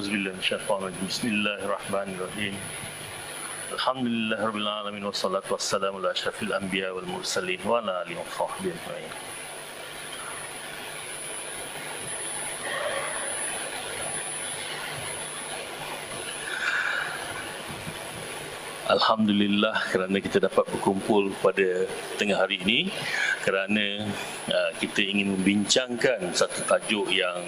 Auzubillah. 0.00 0.32
Bismillahirrahmanirrahim. 1.04 2.56
Alhamdulillah 3.76 4.40
Rabbil 4.48 4.64
Alamin 4.64 5.04
Wassalatu 5.04 5.60
wassalamu 5.60 6.00
ala 6.00 6.16
ashrafil 6.16 6.56
anbiya 6.56 6.88
wal 6.96 7.04
mursalin 7.04 7.60
Wa 7.68 7.84
ala 7.84 8.08
alihi 8.08 8.16
wa 8.16 8.24
sahbihi 8.32 8.72
ajma'in 8.72 9.12
Alhamdulillah 18.88 19.76
kerana 19.92 20.16
kita 20.16 20.48
dapat 20.48 20.64
berkumpul 20.72 21.28
pada 21.44 21.84
tengah 22.16 22.40
hari 22.40 22.56
ini 22.64 22.88
kerana 23.44 24.08
uh, 24.48 24.70
kita 24.80 25.04
ingin 25.04 25.36
membincangkan 25.36 26.32
satu 26.32 26.64
tajuk 26.64 27.12
yang 27.12 27.44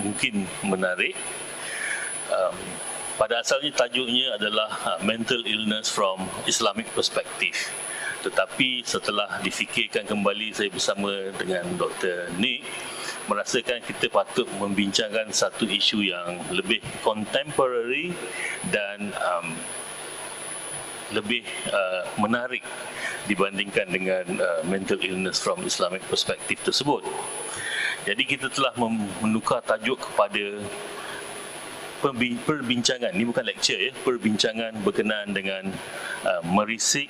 mungkin 0.00 0.44
menarik 0.60 1.16
Um, 2.32 2.56
pada 3.16 3.40
asalnya 3.40 3.72
tajuknya 3.72 4.36
adalah 4.36 4.70
uh, 4.84 5.00
mental 5.00 5.40
illness 5.48 5.88
from 5.88 6.28
Islamic 6.44 6.90
perspective. 6.92 7.56
Tetapi 8.26 8.82
setelah 8.82 9.38
difikirkan 9.40 10.04
kembali 10.04 10.50
saya 10.50 10.68
bersama 10.68 11.30
dengan 11.38 11.64
Dr. 11.78 12.34
Nick 12.36 12.66
merasakan 13.26 13.82
kita 13.82 14.06
patut 14.10 14.46
membincangkan 14.58 15.30
satu 15.34 15.66
isu 15.66 16.02
yang 16.06 16.38
lebih 16.54 16.78
contemporary 17.02 18.14
dan 18.70 19.10
um, 19.18 19.54
lebih 21.14 21.46
uh, 21.70 22.02
menarik 22.18 22.62
dibandingkan 23.30 23.86
dengan 23.90 24.24
uh, 24.42 24.62
mental 24.66 24.98
illness 25.02 25.38
from 25.38 25.62
Islamic 25.62 26.02
perspective 26.06 26.58
tersebut. 26.62 27.02
Jadi 28.06 28.22
kita 28.22 28.46
telah 28.50 28.74
menukar 29.22 29.62
tajuk 29.66 29.98
kepada 29.98 30.62
perbincangan, 32.02 33.12
ini 33.16 33.24
bukan 33.24 33.44
lecture 33.46 33.80
ya, 33.80 33.92
perbincangan 34.04 34.84
berkenaan 34.84 35.32
dengan 35.32 35.72
uh, 36.24 36.42
merisik 36.44 37.08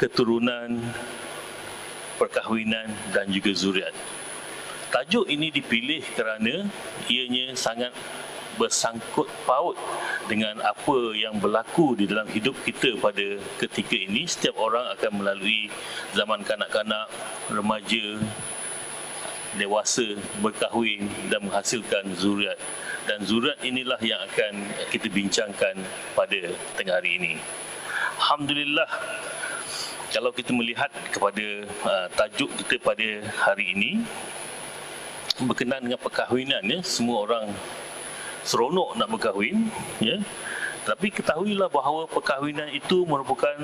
keturunan, 0.00 0.80
perkahwinan 2.16 2.88
dan 3.12 3.28
juga 3.28 3.52
zuriat. 3.52 3.94
Tajuk 4.90 5.30
ini 5.30 5.54
dipilih 5.54 6.02
kerana 6.18 6.66
ianya 7.06 7.54
sangat 7.54 7.94
bersangkut 8.58 9.30
paut 9.46 9.78
dengan 10.26 10.58
apa 10.60 11.14
yang 11.14 11.38
berlaku 11.38 11.94
di 11.94 12.04
dalam 12.10 12.26
hidup 12.28 12.58
kita 12.66 12.98
pada 12.98 13.38
ketika 13.62 13.96
ini. 13.96 14.26
Setiap 14.26 14.58
orang 14.58 14.90
akan 14.98 15.22
melalui 15.22 15.70
zaman 16.12 16.42
kanak-kanak 16.42 17.06
remaja 17.48 18.18
dewasa 19.58 20.14
berkahwin 20.38 21.10
dan 21.32 21.42
menghasilkan 21.42 22.14
zuriat. 22.14 22.58
Dan 23.08 23.24
zuriat 23.26 23.58
inilah 23.64 23.98
yang 24.04 24.20
akan 24.30 24.54
kita 24.92 25.10
bincangkan 25.10 25.74
pada 26.14 26.54
tengah 26.78 27.00
hari 27.00 27.18
ini. 27.18 27.32
Alhamdulillah 28.20 28.90
kalau 30.10 30.30
kita 30.34 30.50
melihat 30.50 30.90
kepada 31.14 31.66
uh, 31.86 32.06
tajuk 32.18 32.50
kita 32.62 32.82
pada 32.82 33.08
hari 33.46 33.74
ini 33.74 33.90
berkenaan 35.46 35.86
dengan 35.86 36.02
perkahwinan 36.02 36.60
ya 36.66 36.78
semua 36.84 37.24
orang 37.24 37.46
seronok 38.44 38.98
nak 38.98 39.08
berkahwin 39.08 39.70
ya. 40.02 40.18
Tapi 40.80 41.12
ketahuilah 41.12 41.68
bahawa 41.68 42.08
perkahwinan 42.08 42.72
itu 42.72 43.04
merupakan 43.04 43.54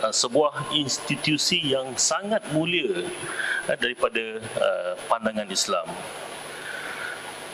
uh, 0.00 0.10
sebuah 0.10 0.74
institusi 0.74 1.60
yang 1.60 1.92
sangat 1.94 2.40
mulia 2.56 3.04
uh, 3.68 3.76
daripada 3.78 4.40
uh, 4.60 4.92
pandangan 5.08 5.48
Islam. 5.48 5.86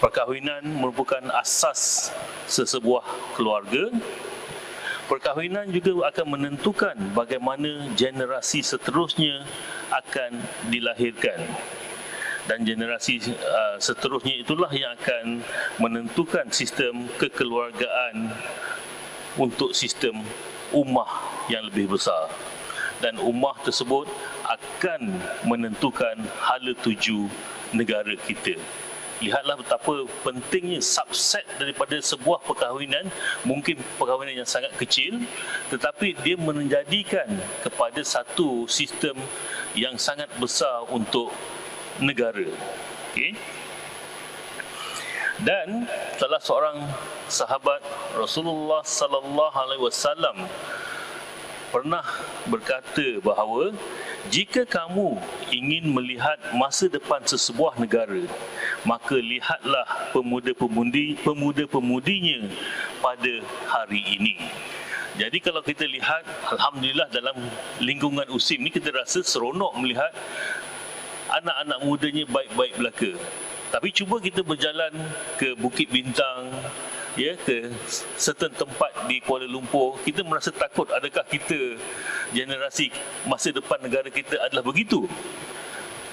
Perkahwinan 0.00 0.65
merupakan 0.65 1.21
asas 1.37 2.09
sesebuah 2.48 3.04
keluarga. 3.37 3.93
Perkahwinan 5.12 5.69
juga 5.75 6.09
akan 6.09 6.26
menentukan 6.38 6.97
bagaimana 7.12 7.91
generasi 7.98 8.65
seterusnya 8.65 9.44
akan 9.93 10.41
dilahirkan. 10.72 11.44
Dan 12.48 12.65
generasi 12.65 13.21
uh, 13.28 13.77
seterusnya 13.77 14.41
itulah 14.41 14.72
yang 14.72 14.97
akan 14.97 15.44
menentukan 15.77 16.48
sistem 16.48 17.04
kekeluargaan 17.21 18.32
untuk 19.37 19.77
sistem 19.77 20.25
ummah 20.72 21.10
yang 21.53 21.66
lebih 21.69 21.92
besar 21.94 22.31
dan 23.00 23.16
ummah 23.18 23.56
tersebut 23.64 24.06
akan 24.44 25.20
menentukan 25.48 26.16
hala 26.40 26.72
tuju 26.84 27.28
negara 27.72 28.14
kita 28.28 28.56
lihatlah 29.20 29.60
betapa 29.60 30.08
pentingnya 30.24 30.80
subset 30.80 31.44
daripada 31.60 32.00
sebuah 32.00 32.40
perkahwinan 32.40 33.12
mungkin 33.44 33.76
perkahwinan 34.00 34.40
yang 34.40 34.48
sangat 34.48 34.72
kecil 34.80 35.20
tetapi 35.68 36.16
dia 36.24 36.40
menjadikan 36.40 37.28
kepada 37.60 38.00
satu 38.00 38.64
sistem 38.64 39.14
yang 39.76 40.00
sangat 40.00 40.26
besar 40.40 40.88
untuk 40.88 41.30
negara. 42.00 42.48
Okay. 43.12 43.36
Dan 45.40 45.88
salah 46.20 46.40
seorang 46.40 46.76
sahabat 47.32 47.80
Rasulullah 48.12 48.84
sallallahu 48.84 49.56
alaihi 49.56 49.84
wasallam 49.84 50.36
pernah 51.70 52.03
berkata 52.50 53.22
bahawa 53.22 53.70
jika 54.28 54.66
kamu 54.66 55.16
ingin 55.54 55.94
melihat 55.94 56.36
masa 56.58 56.91
depan 56.91 57.22
sesebuah 57.25 57.78
negara 57.78 58.26
maka 58.84 59.16
lihatlah 59.16 60.10
pemuda-pemudi 60.10 61.20
pemuda-pemudinya 61.22 62.48
pada 62.98 63.32
hari 63.69 64.03
ini. 64.19 64.36
Jadi 65.19 65.38
kalau 65.42 65.60
kita 65.60 65.84
lihat 65.84 66.25
alhamdulillah 66.48 67.09
dalam 67.12 67.36
lingkungan 67.82 68.25
USIM 68.32 68.64
ni 68.64 68.70
kita 68.72 68.88
rasa 68.94 69.20
seronok 69.20 69.76
melihat 69.76 70.12
anak-anak 71.28 71.78
mudanya 71.84 72.25
baik-baik 72.30 72.72
belaka. 72.78 73.12
Tapi 73.70 73.88
cuba 73.94 74.19
kita 74.19 74.42
berjalan 74.42 74.91
ke 75.38 75.54
Bukit 75.54 75.92
Bintang, 75.92 76.50
ya 77.19 77.34
ke 77.34 77.71
certain 78.15 78.53
tempat 78.54 79.10
di 79.10 79.19
Kuala 79.22 79.47
Lumpur, 79.48 79.98
kita 80.06 80.22
merasa 80.22 80.54
takut 80.54 80.87
adakah 80.91 81.26
kita 81.26 81.78
generasi 82.31 82.94
masa 83.26 83.50
depan 83.50 83.82
negara 83.82 84.06
kita 84.10 84.38
adalah 84.38 84.62
begitu. 84.62 85.06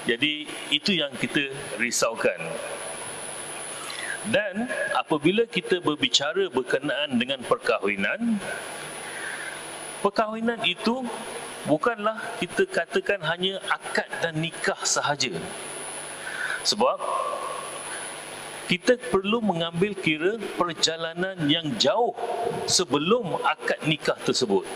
Jadi 0.08 0.48
itu 0.72 0.96
yang 0.96 1.12
kita 1.14 1.52
risaukan. 1.76 2.40
Dan 4.28 4.66
apabila 4.98 5.46
kita 5.46 5.78
berbicara 5.80 6.50
berkenaan 6.50 7.16
dengan 7.16 7.40
perkahwinan, 7.46 8.40
perkahwinan 10.02 10.58
itu 10.66 11.06
bukanlah 11.64 12.18
kita 12.42 12.66
katakan 12.66 13.22
hanya 13.24 13.62
akad 13.70 14.08
dan 14.20 14.34
nikah 14.36 14.80
sahaja. 14.82 15.32
Sebab 16.66 16.98
kita 18.68 19.00
perlu 19.08 19.40
mengambil 19.40 19.96
kira 19.96 20.36
perjalanan 20.60 21.40
yang 21.48 21.72
jauh 21.80 22.12
sebelum 22.68 23.40
akad 23.40 23.80
nikah 23.88 24.20
tersebut. 24.20 24.68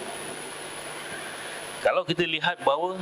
Kalau 1.85 2.01
kita 2.09 2.25
lihat 2.25 2.65
bahawa 2.65 2.97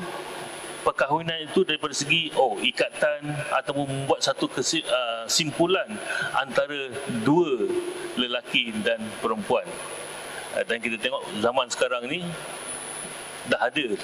perkahwinan 0.83 1.47
itu 1.47 1.63
daripada 1.63 1.95
segi 1.95 2.35
oh 2.35 2.59
ikatan 2.59 3.23
atau 3.55 3.87
membuat 3.87 4.19
satu 4.25 4.51
kesimpulan 4.51 5.87
uh, 5.95 6.43
antara 6.43 6.91
dua 7.23 7.71
lelaki 8.19 8.75
dan 8.83 8.99
perempuan. 9.23 9.69
Uh, 10.59 10.65
dan 10.67 10.83
kita 10.83 10.99
tengok 10.99 11.23
zaman 11.39 11.71
sekarang 11.71 12.03
ni 12.11 12.27
dah 13.47 13.63
ada 13.71 13.95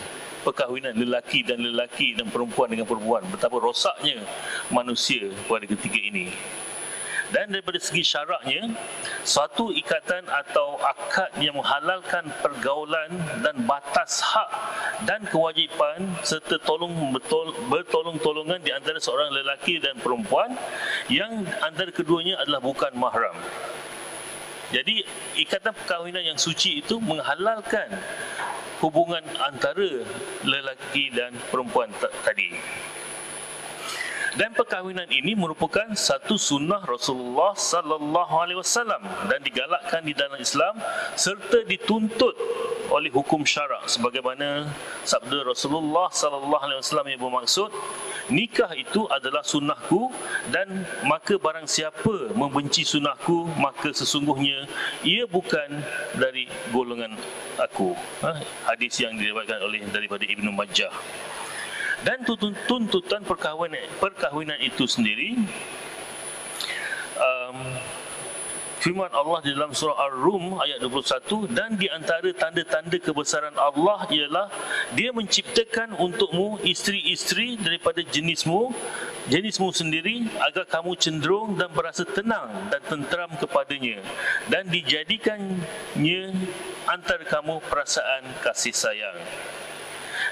perkahwinan 0.47 0.95
lelaki 0.95 1.43
dan 1.43 1.59
lelaki 1.59 2.15
dan 2.15 2.31
perempuan 2.31 2.71
dengan 2.71 2.87
perempuan 2.87 3.27
betapa 3.27 3.59
rosaknya 3.59 4.23
manusia 4.71 5.35
pada 5.51 5.67
ketika 5.67 5.99
ini 5.99 6.31
dan 7.35 7.51
daripada 7.51 7.79
segi 7.83 8.07
syaraknya 8.07 8.71
suatu 9.27 9.75
ikatan 9.75 10.27
atau 10.27 10.79
akad 10.79 11.31
yang 11.43 11.59
menghalalkan 11.59 12.27
pergaulan 12.43 13.11
dan 13.43 13.57
batas 13.67 14.23
hak 14.23 14.51
dan 15.09 15.27
kewajipan 15.27 16.07
serta 16.23 16.59
tolong 16.63 16.93
betul 17.11 17.51
bertolong-tolongan 17.67 18.63
di 18.63 18.71
antara 18.71 19.03
seorang 19.03 19.35
lelaki 19.35 19.83
dan 19.83 19.99
perempuan 19.99 20.55
yang 21.11 21.43
antara 21.63 21.91
keduanya 21.91 22.39
adalah 22.39 22.63
bukan 22.63 22.95
mahram 22.95 23.35
jadi 24.75 25.07
ikatan 25.39 25.71
perkahwinan 25.71 26.35
yang 26.35 26.39
suci 26.39 26.83
itu 26.83 26.99
menghalalkan 26.99 27.87
hubungan 28.83 29.23
antara 29.39 30.03
lelaki 30.43 31.15
dan 31.15 31.33
perempuan 31.49 31.89
tadi. 32.27 32.51
Dan 34.37 34.53
perkahwinan 34.53 35.09
ini 35.09 35.33
merupakan 35.33 35.89
satu 35.97 36.37
sunnah 36.37 36.85
Rasulullah 36.85 37.57
sallallahu 37.57 38.35
alaihi 38.37 38.61
wasallam 38.61 39.01
dan 39.33 39.41
digalakkan 39.41 40.05
di 40.05 40.13
dalam 40.13 40.37
Islam 40.37 40.77
serta 41.17 41.65
dituntut 41.65 42.37
oleh 42.93 43.09
hukum 43.09 43.49
syarak. 43.49 43.89
Sebagaimana 43.89 44.69
sabda 45.09 45.41
Rasulullah 45.41 46.13
sallallahu 46.13 46.63
alaihi 46.69 46.79
wasallam 46.85 47.09
yang 47.09 47.21
bermaksud 47.25 47.73
nikah 48.29 48.77
itu 48.77 49.09
adalah 49.09 49.41
sunnahku 49.41 50.13
dan 50.53 50.85
maka 51.09 51.41
barang 51.41 51.65
siapa 51.65 52.37
membenci 52.37 52.85
sunnahku 52.85 53.49
maka 53.57 53.89
sesungguhnya 53.97 54.69
ia 55.01 55.25
bukan 55.25 55.81
dari 56.13 56.45
golongan 56.77 57.17
aku. 57.57 57.97
Ha? 58.21 58.37
hadis 58.69 59.01
yang 59.01 59.17
diriwayatkan 59.17 59.65
oleh 59.65 59.81
daripada 59.89 60.29
Ibnu 60.29 60.53
Majah 60.53 60.93
dan 62.07 62.23
tuntutan 62.71 63.27
perkahwinan 63.27 63.83
perkahwinan 63.99 64.63
itu 64.63 64.87
sendiri 64.87 65.35
um, 67.19 67.59
firman 68.79 69.11
Allah 69.11 69.43
di 69.43 69.51
dalam 69.51 69.75
surah 69.75 69.99
Ar-Rum 70.07 70.63
ayat 70.63 70.79
21 70.79 71.51
dan 71.51 71.75
di 71.75 71.91
antara 71.91 72.31
tanda-tanda 72.31 72.95
kebesaran 73.03 73.59
Allah 73.59 74.07
ialah 74.07 74.47
dia 74.95 75.11
menciptakan 75.11 75.99
untukmu 75.99 76.63
isteri-isteri 76.63 77.59
daripada 77.59 78.07
jenismu 78.07 78.71
jenismu 79.27 79.75
sendiri 79.75 80.31
agar 80.39 80.71
kamu 80.71 80.95
cenderung 81.03 81.59
dan 81.59 81.75
berasa 81.75 82.07
tenang 82.07 82.71
dan 82.71 82.79
tenteram 82.87 83.35
kepadanya 83.35 83.99
dan 84.47 84.63
dijadikannya 84.71 86.31
antara 86.87 87.27
kamu 87.27 87.59
perasaan 87.67 88.23
kasih 88.47 88.71
sayang. 88.71 89.19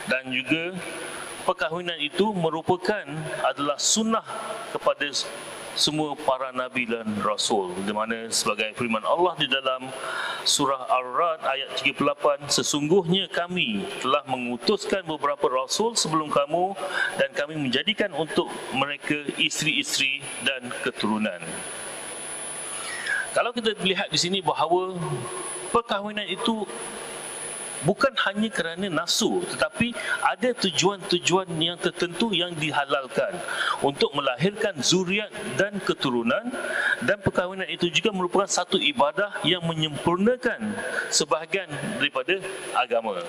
Dan 0.05 0.31
juga 0.31 0.77
perkahwinan 1.45 2.01
itu 2.01 2.33
merupakan 2.33 3.05
adalah 3.45 3.77
sunnah 3.77 4.25
kepada 4.73 5.07
semua 5.75 6.15
para 6.15 6.55
nabi 6.55 6.87
dan 6.87 7.05
rasul 7.21 7.75
di 7.83 7.91
mana 7.91 8.31
sebagai 8.31 8.79
firman 8.79 9.03
Allah 9.03 9.35
di 9.35 9.51
dalam 9.51 9.91
surah 10.47 10.87
Ar-Ra'd 10.87 11.43
ayat 11.43 11.71
38 11.83 12.47
sesungguhnya 12.47 13.27
kami 13.27 13.83
telah 13.99 14.23
mengutuskan 14.31 15.03
beberapa 15.03 15.51
rasul 15.51 15.99
sebelum 15.99 16.31
kamu 16.31 16.79
dan 17.19 17.31
kami 17.35 17.59
menjadikan 17.59 18.15
untuk 18.15 18.47
mereka 18.71 19.19
isteri-isteri 19.35 20.23
dan 20.47 20.71
keturunan. 20.87 21.43
Kalau 23.35 23.51
kita 23.51 23.75
lihat 23.83 24.15
di 24.15 24.19
sini 24.19 24.39
bahawa 24.39 24.95
perkahwinan 25.75 26.31
itu 26.31 26.63
bukan 27.85 28.13
hanya 28.29 28.49
kerana 28.51 28.89
nafsu 28.91 29.45
tetapi 29.55 29.93
ada 30.25 30.51
tujuan-tujuan 30.57 31.49
yang 31.61 31.79
tertentu 31.79 32.33
yang 32.33 32.53
dihalalkan 32.57 33.37
untuk 33.85 34.11
melahirkan 34.17 34.75
zuriat 34.81 35.31
dan 35.61 35.77
keturunan 35.85 36.49
dan 37.05 37.21
perkahwinan 37.21 37.69
itu 37.69 37.93
juga 37.93 38.11
merupakan 38.11 38.49
satu 38.49 38.81
ibadah 38.81 39.45
yang 39.45 39.63
menyempurnakan 39.65 40.75
sebahagian 41.13 41.69
daripada 42.01 42.41
agama. 42.75 43.21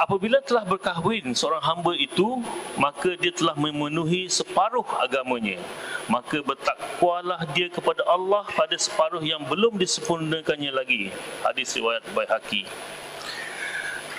Apabila 0.00 0.40
telah 0.40 0.64
berkahwin 0.64 1.36
seorang 1.36 1.60
hamba 1.60 1.92
itu 1.92 2.40
maka 2.80 3.12
dia 3.20 3.28
telah 3.36 3.52
memenuhi 3.52 4.32
separuh 4.32 4.84
agamanya. 5.04 5.60
Maka 6.08 6.40
bertakwalah 6.40 7.44
dia 7.52 7.68
kepada 7.68 8.00
Allah 8.08 8.48
pada 8.56 8.74
separuh 8.80 9.20
yang 9.20 9.44
belum 9.44 9.76
disempurnakannya 9.76 10.72
lagi. 10.72 11.12
Hadis 11.44 11.76
riwayat 11.76 12.02
Baihaqi. 12.16 12.64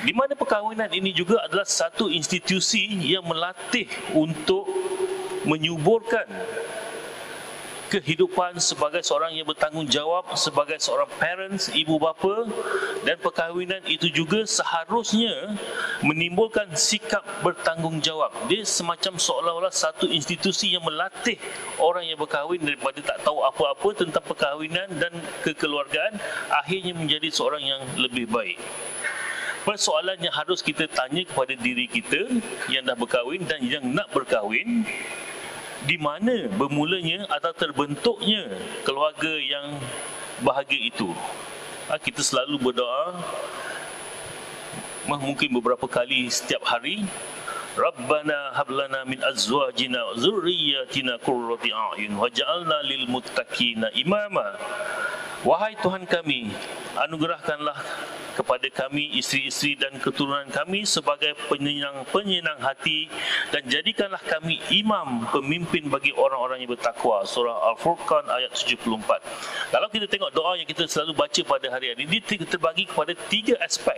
Di 0.02 0.14
mana 0.18 0.34
perkahwinan 0.34 0.90
ini 0.94 1.14
juga 1.14 1.46
adalah 1.46 1.66
satu 1.66 2.10
institusi 2.10 2.90
yang 3.06 3.22
melatih 3.22 3.86
untuk 4.18 4.66
menyuburkan 5.46 6.26
kehidupan 7.92 8.56
sebagai 8.64 9.04
seorang 9.04 9.36
yang 9.36 9.44
bertanggungjawab 9.44 10.32
sebagai 10.40 10.80
seorang 10.80 11.12
parents 11.20 11.68
ibu 11.76 12.00
bapa 12.00 12.48
dan 13.04 13.20
perkahwinan 13.20 13.84
itu 13.84 14.08
juga 14.08 14.48
seharusnya 14.48 15.60
menimbulkan 16.00 16.72
sikap 16.72 17.20
bertanggungjawab. 17.44 18.48
Dia 18.48 18.64
semacam 18.64 19.20
seolah-olah 19.20 19.76
satu 19.76 20.08
institusi 20.08 20.72
yang 20.72 20.88
melatih 20.88 21.36
orang 21.84 22.08
yang 22.08 22.16
berkahwin 22.16 22.64
daripada 22.64 23.04
tak 23.04 23.28
tahu 23.28 23.44
apa-apa 23.44 23.92
tentang 24.00 24.24
perkahwinan 24.24 24.88
dan 24.96 25.12
kekeluargaan 25.44 26.16
akhirnya 26.48 26.96
menjadi 26.96 27.28
seorang 27.28 27.60
yang 27.60 27.84
lebih 28.00 28.32
baik. 28.32 28.56
Persoalan 29.68 30.18
yang 30.18 30.34
harus 30.34 30.64
kita 30.64 30.88
tanya 30.90 31.22
kepada 31.28 31.54
diri 31.54 31.86
kita 31.86 32.24
yang 32.72 32.82
dah 32.88 32.96
berkahwin 32.98 33.46
dan 33.46 33.62
yang 33.62 33.84
nak 33.94 34.10
berkahwin 34.10 34.88
di 35.86 35.98
mana 35.98 36.46
bermulanya 36.54 37.26
atau 37.30 37.54
terbentuknya 37.58 38.46
keluarga 38.86 39.34
yang 39.38 39.82
bahagia 40.46 40.90
itu. 40.94 41.10
Ha, 41.90 41.98
kita 41.98 42.22
selalu 42.22 42.72
berdoa 42.72 43.18
mungkin 45.10 45.52
beberapa 45.60 45.90
kali 45.90 46.30
setiap 46.30 46.64
hari 46.64 47.04
Rabbana 47.72 48.52
hablana 48.52 49.08
min 49.08 49.24
azwajina 49.24 50.12
wa 50.12 50.20
zurriyyatina 50.20 51.20
qurrata 51.24 51.72
a'yun 51.96 52.20
waj'alna 52.20 52.84
lil 52.84 53.08
muttaqina 53.08 53.96
imama. 53.96 54.60
Wahai 55.42 55.74
Tuhan 55.82 56.06
kami, 56.06 56.54
anugerahkanlah 57.02 57.74
kepada 58.38 58.68
kami 58.70 59.18
isteri-isteri 59.18 59.74
dan 59.74 59.98
keturunan 59.98 60.46
kami 60.54 60.86
sebagai 60.86 61.34
penyenang-penyenang 61.50 62.62
hati 62.62 63.10
dan 63.50 63.66
jadikanlah 63.66 64.22
kami 64.22 64.62
imam 64.70 65.26
pemimpin 65.34 65.90
bagi 65.90 66.14
orang-orang 66.14 66.62
yang 66.62 66.72
bertakwa. 66.72 67.26
Surah 67.26 67.74
al-furqan 67.74 68.30
ayat 68.30 68.54
74 68.54 69.74
kalau 69.74 69.88
kita 69.90 70.06
tengok 70.06 70.30
doa 70.30 70.62
yang 70.62 70.70
kita 70.70 70.86
selalu 70.86 71.18
baca 71.18 71.42
pada 71.44 71.68
hari 71.74 71.92
ini 71.98 72.22
dia 72.22 72.46
terbagi 72.46 72.86
kepada 72.86 73.18
tiga 73.28 73.58
aspek 73.66 73.98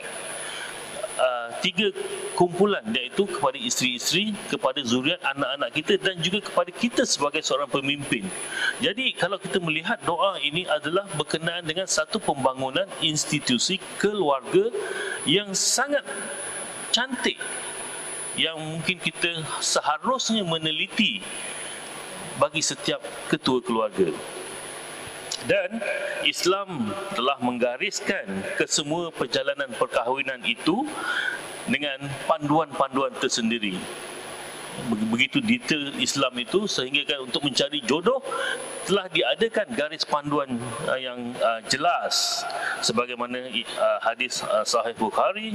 uh, 1.17 1.49
tiga 1.61 1.89
kumpulan 2.33 2.83
iaitu 2.93 3.25
kepada 3.29 3.57
isteri-isteri, 3.57 4.33
kepada 4.49 4.81
zuriat 4.81 5.21
anak-anak 5.21 5.69
kita 5.73 5.93
dan 6.01 6.15
juga 6.19 6.39
kepada 6.41 6.71
kita 6.73 7.03
sebagai 7.05 7.41
seorang 7.45 7.69
pemimpin. 7.69 8.25
Jadi 8.81 9.13
kalau 9.17 9.37
kita 9.37 9.61
melihat 9.61 10.01
doa 10.05 10.37
ini 10.41 10.65
adalah 10.65 11.05
berkenaan 11.17 11.65
dengan 11.65 11.85
satu 11.85 12.17
pembangunan 12.17 12.85
institusi 13.01 13.77
keluarga 14.01 14.69
yang 15.29 15.53
sangat 15.53 16.03
cantik 16.93 17.37
yang 18.33 18.57
mungkin 18.57 18.97
kita 18.97 19.45
seharusnya 19.61 20.41
meneliti 20.41 21.21
bagi 22.41 22.65
setiap 22.65 23.01
ketua 23.29 23.61
keluarga 23.61 24.09
dan 25.47 25.83
Islam 26.23 26.91
telah 27.15 27.35
menggariskan 27.43 28.25
kesemua 28.55 29.11
perjalanan 29.11 29.67
perkahwinan 29.75 30.39
itu 30.47 30.87
dengan 31.67 31.99
panduan-panduan 32.27 33.11
tersendiri. 33.19 33.75
Begitu 34.89 35.37
detail 35.37 35.93
Islam 36.01 36.33
itu 36.41 36.65
sehingga 36.65 37.05
kan 37.05 37.29
untuk 37.29 37.45
mencari 37.45 37.77
jodoh 37.85 38.25
telah 38.89 39.05
diadakan 39.05 39.69
garis 39.77 40.01
panduan 40.01 40.57
uh, 40.89 40.97
yang 40.97 41.29
uh, 41.37 41.61
jelas 41.69 42.41
sebagaimana 42.81 43.37
uh, 43.53 43.99
hadis 44.01 44.41
sahih 44.65 44.97
Bukhari 44.97 45.53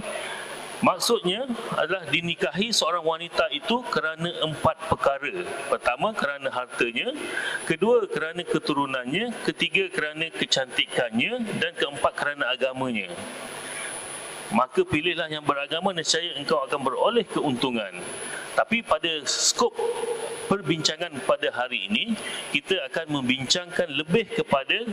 Maksudnya 0.78 1.42
adalah 1.75 2.06
dinikahi 2.06 2.70
seorang 2.70 3.02
wanita 3.02 3.50
itu 3.50 3.82
kerana 3.90 4.30
empat 4.47 4.78
perkara. 4.87 5.42
Pertama 5.66 6.14
kerana 6.14 6.54
hartanya, 6.54 7.11
kedua 7.66 8.06
kerana 8.06 8.47
keturunannya, 8.47 9.35
ketiga 9.42 9.90
kerana 9.90 10.30
kecantikannya 10.30 11.58
dan 11.58 11.75
keempat 11.75 12.12
kerana 12.14 12.54
agamanya. 12.54 13.11
Maka 14.54 14.87
pilihlah 14.87 15.28
yang 15.28 15.42
beragama 15.42 15.90
nescaya 15.90 16.38
engkau 16.38 16.62
akan 16.62 16.80
beroleh 16.80 17.26
keuntungan. 17.26 17.99
Tapi 18.54 18.80
pada 18.80 19.23
skop 19.26 19.75
perbincangan 20.49 21.12
pada 21.28 21.52
hari 21.52 21.90
ini 21.90 22.16
kita 22.54 22.87
akan 22.88 23.20
membincangkan 23.20 23.90
lebih 23.92 24.30
kepada 24.30 24.88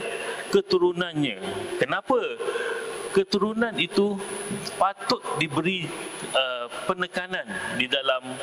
keturunannya. 0.51 1.39
Kenapa? 1.79 2.19
Keturunan 3.15 3.71
itu 3.79 4.19
patut 4.75 5.23
diberi 5.39 5.87
uh, 6.35 6.67
penekanan 6.83 7.47
di 7.79 7.87
dalam 7.87 8.35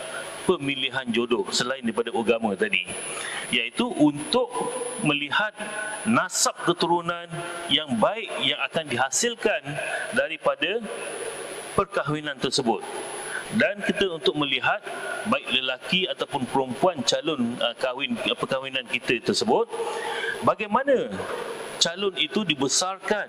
pemilihan 0.49 1.05
jodoh 1.13 1.45
selain 1.53 1.85
daripada 1.85 2.09
agama 2.09 2.57
tadi. 2.57 2.89
Iaitu 3.53 3.85
untuk 3.85 4.49
melihat 5.05 5.53
nasab 6.09 6.57
keturunan 6.65 7.29
yang 7.69 8.01
baik 8.01 8.33
yang 8.41 8.65
akan 8.65 8.89
dihasilkan 8.89 9.61
daripada 10.17 10.81
perkahwinan 11.77 12.41
tersebut. 12.41 12.81
Dan 13.53 13.85
kita 13.85 14.09
untuk 14.09 14.33
melihat 14.41 14.81
baik 15.29 15.53
lelaki 15.53 16.09
ataupun 16.09 16.49
perempuan 16.49 17.05
calon 17.05 17.61
uh, 17.61 17.77
kahwin 17.77 18.17
perkahwinan 18.41 18.89
kita 18.89 19.21
tersebut 19.21 19.69
bagaimana 20.41 21.13
calon 21.83 22.15
itu 22.15 22.47
dibesarkan 22.47 23.27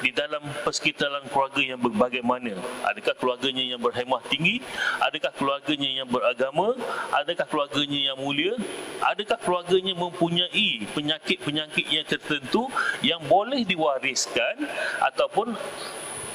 di 0.00 0.08
dalam 0.16 0.40
persekitaran 0.64 1.28
keluarga 1.28 1.60
yang 1.60 1.76
berbagaimana. 1.76 2.56
Adakah 2.88 3.12
keluarganya 3.20 3.76
yang 3.76 3.80
berhemah 3.84 4.24
tinggi? 4.32 4.64
Adakah 5.04 5.32
keluarganya 5.36 6.00
yang 6.00 6.08
beragama? 6.08 6.72
Adakah 7.12 7.44
keluarganya 7.52 8.00
yang 8.12 8.16
mulia? 8.16 8.56
Adakah 9.04 9.36
keluarganya 9.44 9.92
mempunyai 9.92 10.88
penyakit-penyakit 10.96 11.86
yang 11.92 12.08
tertentu 12.08 12.72
yang 13.04 13.20
boleh 13.28 13.60
diwariskan 13.68 14.64
ataupun 15.12 15.52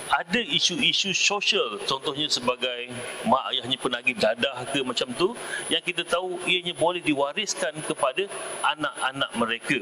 ada 0.08 0.40
isu-isu 0.40 1.12
sosial 1.12 1.84
contohnya 1.84 2.32
sebagai 2.32 2.88
mak 3.28 3.52
ayahnya 3.52 3.76
penagih 3.76 4.16
dadah 4.16 4.64
ke 4.72 4.80
macam 4.80 5.12
tu 5.20 5.36
yang 5.68 5.84
kita 5.84 6.08
tahu 6.08 6.40
ianya 6.48 6.72
boleh 6.72 7.04
diwariskan 7.04 7.76
kepada 7.84 8.24
anak-anak 8.64 9.32
mereka. 9.36 9.80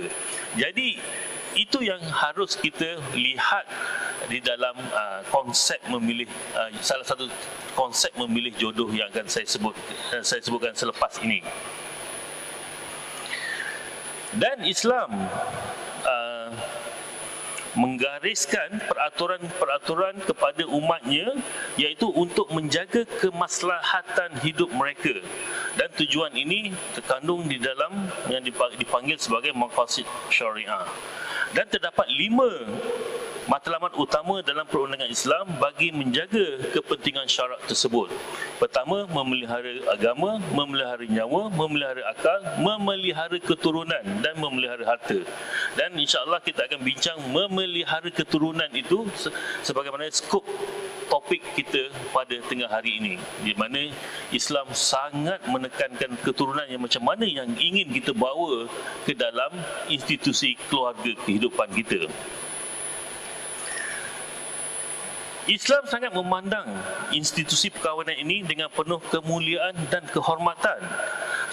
Jadi 0.58 0.98
itu 1.56 1.80
yang 1.88 2.04
harus 2.12 2.60
kita 2.60 3.00
lihat 3.16 3.64
di 4.28 4.44
dalam 4.44 4.76
uh, 4.92 5.24
konsep 5.32 5.80
memilih 5.88 6.28
uh, 6.52 6.70
salah 6.84 7.08
satu 7.08 7.32
konsep 7.74 8.12
memilih 8.20 8.52
jodoh 8.60 8.92
yang 8.92 9.08
akan 9.10 9.26
saya 9.32 9.48
sebut 9.48 9.72
uh, 10.12 10.24
saya 10.24 10.44
sebutkan 10.44 10.76
selepas 10.76 11.16
ini. 11.24 11.40
Dan 14.36 14.68
Islam 14.68 15.16
uh, 16.04 16.52
menggariskan 17.76 18.84
peraturan-peraturan 18.88 20.20
kepada 20.28 20.64
umatnya 20.68 21.40
iaitu 21.80 22.08
untuk 22.12 22.52
menjaga 22.52 23.04
kemaslahatan 23.20 24.44
hidup 24.44 24.72
mereka 24.72 25.12
dan 25.76 25.92
tujuan 26.00 26.32
ini 26.36 26.72
terkandung 26.96 27.48
di 27.48 27.60
dalam 27.60 28.08
yang 28.32 28.44
dipanggil 28.80 29.20
sebagai 29.20 29.52
maqasid 29.52 30.08
syariah 30.32 30.88
dan 31.54 31.70
terdapat 31.70 32.08
lima 32.10 32.50
matlamat 33.46 33.94
utama 33.94 34.42
dalam 34.42 34.66
perundangan 34.66 35.06
Islam 35.06 35.46
bagi 35.62 35.94
menjaga 35.94 36.66
kepentingan 36.74 37.30
syarak 37.30 37.62
tersebut. 37.70 38.10
Pertama, 38.58 39.06
memelihara 39.06 39.86
agama, 39.94 40.42
memelihara 40.50 41.06
nyawa, 41.06 41.54
memelihara 41.54 42.02
akal, 42.10 42.42
memelihara 42.58 43.38
keturunan 43.38 44.02
dan 44.26 44.34
memelihara 44.42 44.82
harta. 44.86 45.22
Dan 45.78 45.94
insya-Allah 45.94 46.42
kita 46.42 46.66
akan 46.66 46.82
bincang 46.82 47.18
memelihara 47.30 48.10
keturunan 48.10 48.70
itu 48.74 49.06
sebagaimana 49.62 50.10
skop 50.10 50.46
topik 51.08 51.42
kita 51.56 51.90
pada 52.12 52.38
tengah 52.50 52.70
hari 52.70 52.98
ini 53.00 53.16
di 53.42 53.54
mana 53.58 53.92
Islam 54.34 54.70
sangat 54.74 55.44
menekankan 55.48 56.18
keturunan 56.22 56.66
yang 56.68 56.82
macam 56.82 57.04
mana 57.06 57.26
yang 57.26 57.50
ingin 57.58 57.90
kita 57.94 58.12
bawa 58.12 58.70
ke 59.06 59.14
dalam 59.14 59.52
institusi 59.88 60.58
keluarga 60.68 61.12
kehidupan 61.26 61.70
kita. 61.74 62.10
Islam 65.46 65.86
sangat 65.86 66.10
memandang 66.10 66.66
institusi 67.14 67.70
perkahwinan 67.70 68.18
ini 68.18 68.42
dengan 68.42 68.66
penuh 68.74 68.98
kemuliaan 69.14 69.78
dan 69.94 70.02
kehormatan. 70.10 70.82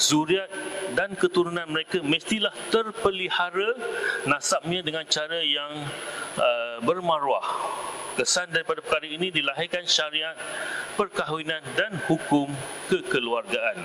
Zuriat 0.01 0.49
dan 0.97 1.13
keturunan 1.13 1.69
mereka 1.69 2.01
mestilah 2.01 2.57
terpelihara 2.73 3.77
nasabnya 4.25 4.81
dengan 4.81 5.05
cara 5.05 5.45
yang 5.45 5.85
uh, 6.41 6.81
bermaruah. 6.81 7.45
Kesan 8.13 8.53
daripada 8.53 8.85
perkara 8.85 9.09
ini 9.09 9.33
dilahirkan 9.33 9.89
syariat 9.89 10.37
perkahwinan 11.01 11.65
dan 11.73 11.97
hukum 12.05 12.53
kekeluargaan. 12.93 13.81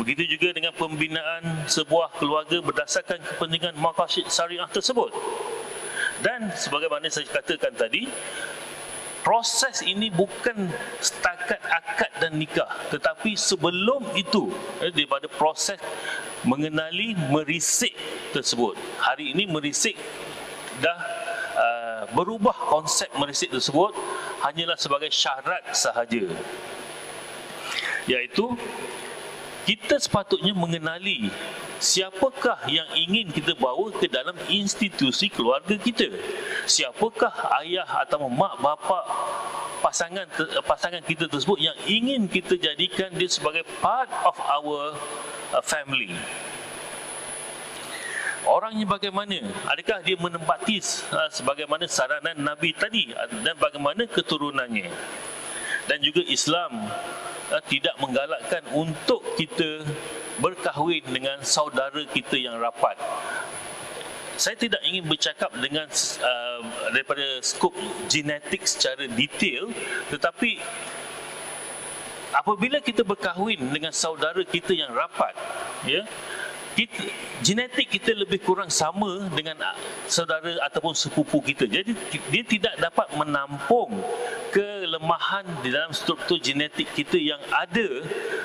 Begitu 0.00 0.34
juga 0.34 0.56
dengan 0.56 0.74
pembinaan 0.74 1.68
sebuah 1.70 2.18
keluarga 2.18 2.58
berdasarkan 2.58 3.20
kepentingan 3.20 3.76
maqasid 3.78 4.26
syariah 4.32 4.66
tersebut. 4.72 5.12
Dan 6.24 6.50
sebagaimana 6.56 7.06
saya 7.12 7.28
katakan 7.28 7.76
tadi, 7.76 8.08
proses 9.24 9.80
ini 9.84 10.12
bukan 10.12 10.68
setakat 11.00 11.58
akad 11.64 12.12
dan 12.20 12.36
nikah 12.36 12.68
tetapi 12.92 13.32
sebelum 13.40 14.04
itu 14.20 14.52
eh, 14.84 14.92
daripada 14.92 15.26
proses 15.32 15.80
mengenali 16.44 17.16
merisik 17.32 17.96
tersebut 18.36 18.76
hari 19.00 19.32
ini 19.32 19.48
merisik 19.48 19.96
dah 20.84 21.23
berubah 22.12 22.54
konsep 22.68 23.08
merisik 23.16 23.48
tersebut 23.48 23.94
hanyalah 24.44 24.76
sebagai 24.76 25.08
syarat 25.08 25.62
sahaja 25.72 26.28
iaitu 28.04 28.52
kita 29.64 29.96
sepatutnya 29.96 30.52
mengenali 30.52 31.32
siapakah 31.80 32.68
yang 32.68 32.84
ingin 32.92 33.32
kita 33.32 33.56
bawa 33.56 33.88
ke 33.96 34.12
dalam 34.12 34.36
institusi 34.52 35.32
keluarga 35.32 35.72
kita. 35.80 36.12
Siapakah 36.68 37.32
ayah 37.64 37.88
atau 38.04 38.28
mak 38.28 38.60
bapa 38.60 39.00
pasangan 39.80 40.28
pasangan 40.64 41.00
kita 41.04 41.28
tersebut 41.28 41.60
yang 41.60 41.76
ingin 41.84 42.24
kita 42.28 42.56
jadikan 42.56 43.12
dia 43.16 43.28
sebagai 43.28 43.64
part 43.84 44.08
of 44.24 44.36
our 44.40 44.96
uh, 45.52 45.64
family. 48.44 48.52
Orangnya 48.52 48.86
bagaimana? 48.86 49.36
Adakah 49.72 50.04
dia 50.04 50.16
menempati 50.20 50.76
uh, 51.12 51.30
sebagaimana 51.32 51.88
saranan 51.88 52.36
Nabi 52.36 52.76
tadi 52.76 53.10
dan 53.40 53.56
bagaimana 53.56 54.04
keturunannya? 54.04 54.92
Dan 55.88 55.98
juga 56.00 56.20
Islam 56.28 56.88
uh, 57.52 57.62
tidak 57.68 57.96
menggalakkan 58.00 58.64
untuk 58.72 59.24
kita 59.36 59.84
berkahwin 60.40 61.04
dengan 61.08 61.40
saudara 61.44 62.04
kita 62.12 62.36
yang 62.36 62.60
rapat. 62.60 62.98
Saya 64.34 64.58
tidak 64.58 64.82
ingin 64.82 65.06
bercakap 65.06 65.54
dengan 65.62 65.86
uh, 66.18 66.60
daripada 66.90 67.38
skop 67.38 67.70
genetik 68.10 68.66
secara 68.66 69.06
detail 69.06 69.70
tetapi 70.10 70.58
apabila 72.34 72.82
kita 72.82 73.06
berkahwin 73.06 73.62
dengan 73.70 73.94
saudara 73.94 74.42
kita 74.42 74.74
yang 74.74 74.90
rapat 74.90 75.38
ya 75.86 76.02
kita, 76.74 77.02
genetik 77.40 77.88
kita 77.88 78.12
lebih 78.12 78.42
kurang 78.42 78.68
sama 78.68 79.30
dengan 79.30 79.56
saudara 80.10 80.58
ataupun 80.66 80.92
sepupu 80.92 81.38
kita. 81.40 81.70
Jadi 81.70 81.94
dia 82.30 82.44
tidak 82.44 82.74
dapat 82.82 83.08
menampung 83.14 84.02
kelemahan 84.50 85.46
di 85.62 85.70
dalam 85.70 85.94
struktur 85.94 86.38
genetik 86.42 86.90
kita 86.94 87.18
yang 87.18 87.40
ada. 87.50 87.88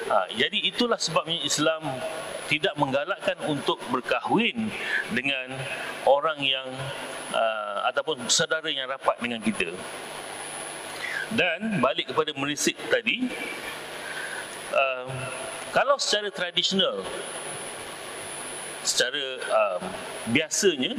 Ha, 0.10 0.16
jadi 0.34 0.58
itulah 0.70 0.98
sebabnya 0.98 1.38
Islam 1.42 1.86
tidak 2.50 2.74
menggalakkan 2.82 3.38
untuk 3.46 3.78
berkahwin 3.94 4.74
dengan 5.14 5.54
orang 6.10 6.42
yang 6.42 6.66
uh, 7.30 7.86
ataupun 7.94 8.26
saudara 8.26 8.66
yang 8.74 8.90
rapat 8.90 9.22
dengan 9.22 9.38
kita. 9.38 9.70
Dan 11.30 11.78
balik 11.78 12.10
kepada 12.10 12.34
merisik 12.34 12.74
tadi, 12.90 13.30
uh, 14.74 15.06
kalau 15.70 16.02
secara 16.02 16.34
tradisional 16.34 17.06
secara 18.90 19.22
um, 19.46 19.82
biasanya 20.34 20.98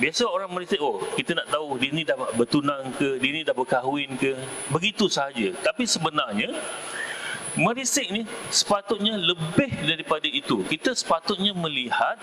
biasa 0.00 0.24
orang 0.24 0.48
Malaysia 0.54 0.78
oh 0.80 1.02
kita 1.18 1.36
nak 1.36 1.52
tahu 1.52 1.76
dia 1.76 1.90
ni 1.92 2.06
dah 2.06 2.16
bertunang 2.38 2.94
ke 2.96 3.20
dia 3.20 3.30
ni 3.34 3.42
dah 3.44 3.52
berkahwin 3.52 4.16
ke 4.16 4.32
begitu 4.72 5.10
sahaja. 5.10 5.52
Tapi 5.60 5.84
sebenarnya 5.84 6.54
merisik 7.58 8.06
ni 8.14 8.22
sepatutnya 8.48 9.18
lebih 9.18 9.68
daripada 9.84 10.30
itu. 10.30 10.62
Kita 10.64 10.94
sepatutnya 10.94 11.52
melihat 11.52 12.16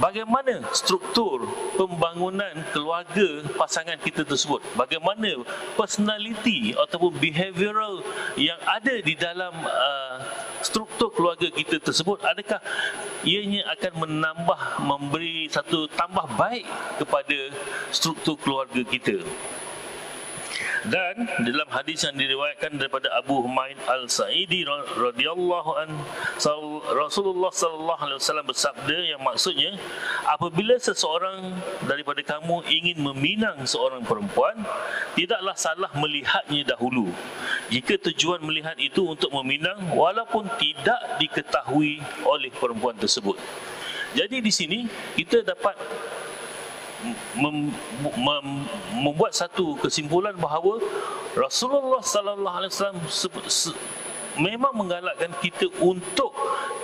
bagaimana 0.00 0.64
struktur 0.72 1.44
pembangunan 1.76 2.52
keluarga 2.72 3.44
pasangan 3.58 3.98
kita 4.00 4.24
tersebut? 4.24 4.62
Bagaimana 4.78 5.44
personality 5.76 6.72
ataupun 6.76 7.18
behavioral 7.18 8.00
yang 8.38 8.56
ada 8.64 8.94
di 9.02 9.12
dalam 9.18 9.52
uh, 9.66 10.16
struktur 10.64 11.12
keluarga 11.12 11.50
kita 11.52 11.82
tersebut? 11.82 12.22
Adakah 12.24 12.62
ianya 13.26 13.68
akan 13.76 14.06
menambah 14.06 14.60
memberi 14.86 15.50
satu 15.50 15.90
tambah 15.92 16.24
baik 16.38 16.64
kepada 17.02 17.38
struktur 17.92 18.38
keluarga 18.40 18.80
kita 18.86 19.20
dan 20.90 21.30
dalam 21.46 21.68
hadis 21.70 22.02
yang 22.02 22.18
diriwayatkan 22.18 22.74
daripada 22.74 23.06
Abu 23.14 23.38
Humaid 23.46 23.78
Al-Sa'idi 23.86 24.66
radhiyallahu 24.98 25.70
an 25.78 25.94
Rasulullah 26.98 27.54
sallallahu 27.54 28.00
alaihi 28.02 28.18
wasallam 28.18 28.46
bersabda 28.50 28.96
yang 29.14 29.22
maksudnya 29.22 29.78
apabila 30.26 30.74
seseorang 30.82 31.54
daripada 31.86 32.26
kamu 32.26 32.66
ingin 32.66 32.98
meminang 32.98 33.62
seorang 33.62 34.02
perempuan 34.02 34.58
tidaklah 35.14 35.54
salah 35.54 35.92
melihatnya 35.94 36.74
dahulu. 36.74 37.14
Jika 37.70 38.02
tujuan 38.10 38.42
melihat 38.42 38.74
itu 38.82 39.06
untuk 39.06 39.30
meminang 39.30 39.94
walaupun 39.94 40.50
tidak 40.58 41.22
diketahui 41.22 42.02
oleh 42.26 42.50
perempuan 42.58 42.98
tersebut. 42.98 43.38
Jadi 44.12 44.44
di 44.44 44.52
sini 44.52 44.78
kita 45.14 45.40
dapat 45.46 45.78
mem, 47.38 47.74
mem, 48.16 48.46
membuat 48.98 49.34
satu 49.34 49.74
kesimpulan 49.78 50.34
bahawa 50.38 50.78
Rasulullah 51.34 52.02
sallallahu 52.04 52.56
alaihi 52.62 52.72
wasallam 52.72 53.00
memang 54.40 54.72
menggalakkan 54.72 55.32
kita 55.44 55.68
untuk 55.80 56.32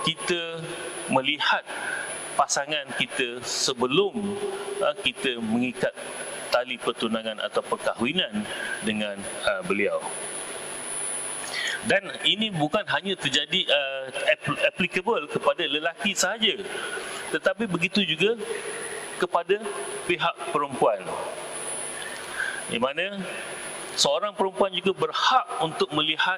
kita 0.05 0.61
melihat 1.09 1.65
pasangan 2.37 2.87
kita 2.95 3.43
sebelum 3.43 4.37
uh, 4.79 4.95
kita 5.03 5.43
mengikat 5.43 5.93
tali 6.49 6.79
pertunangan 6.81 7.43
atau 7.45 7.61
perkahwinan 7.65 8.47
dengan 8.87 9.19
uh, 9.45 9.63
beliau. 9.67 10.01
Dan 11.87 12.05
ini 12.27 12.51
bukan 12.53 12.85
hanya 12.91 13.15
terjadi 13.17 13.65
uh, 13.71 14.05
applicable 14.67 15.25
kepada 15.31 15.65
lelaki 15.65 16.13
sahaja. 16.13 16.59
Tetapi 17.33 17.65
begitu 17.69 18.03
juga 18.05 18.35
kepada 19.19 19.59
pihak 20.07 20.35
perempuan. 20.55 21.03
di 22.69 22.77
mana 22.77 23.17
seorang 23.97 24.37
perempuan 24.37 24.69
juga 24.77 24.93
berhak 25.09 25.47
untuk 25.65 25.89
melihat 25.97 26.37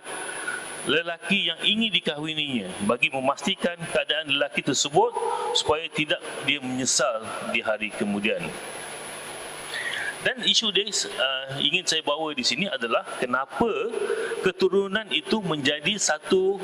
lelaki 0.88 1.50
yang 1.52 1.60
ingin 1.60 1.92
dikahwininya 1.92 2.88
bagi 2.88 3.12
memastikan 3.12 3.76
keadaan 3.92 4.32
lelaki 4.32 4.64
tersebut 4.64 5.12
supaya 5.52 5.84
tidak 5.92 6.22
dia 6.48 6.62
menyesal 6.62 7.20
di 7.52 7.60
hari 7.60 7.92
kemudian. 7.92 8.40
Dan 10.20 10.44
isu 10.44 10.68
dia 10.72 10.84
uh, 10.84 11.56
ingin 11.60 11.84
saya 11.84 12.04
bawa 12.04 12.36
di 12.36 12.44
sini 12.44 12.68
adalah 12.68 13.04
kenapa 13.16 13.68
keturunan 14.44 15.08
itu 15.08 15.40
menjadi 15.40 15.96
satu 15.96 16.60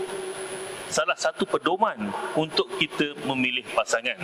salah 0.93 1.17
satu 1.17 1.49
pedoman 1.49 2.13
untuk 2.37 2.69
kita 2.77 3.17
memilih 3.25 3.65
pasangan. 3.73 4.21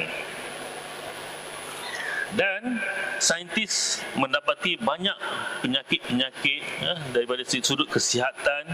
Dan 2.32 2.80
saintis 3.20 4.00
mendapati 4.16 4.80
banyak 4.80 5.14
penyakit-penyakit 5.60 6.62
uh, 6.84 7.00
daripada 7.12 7.44
sudut 7.44 7.86
kesihatan 7.92 8.64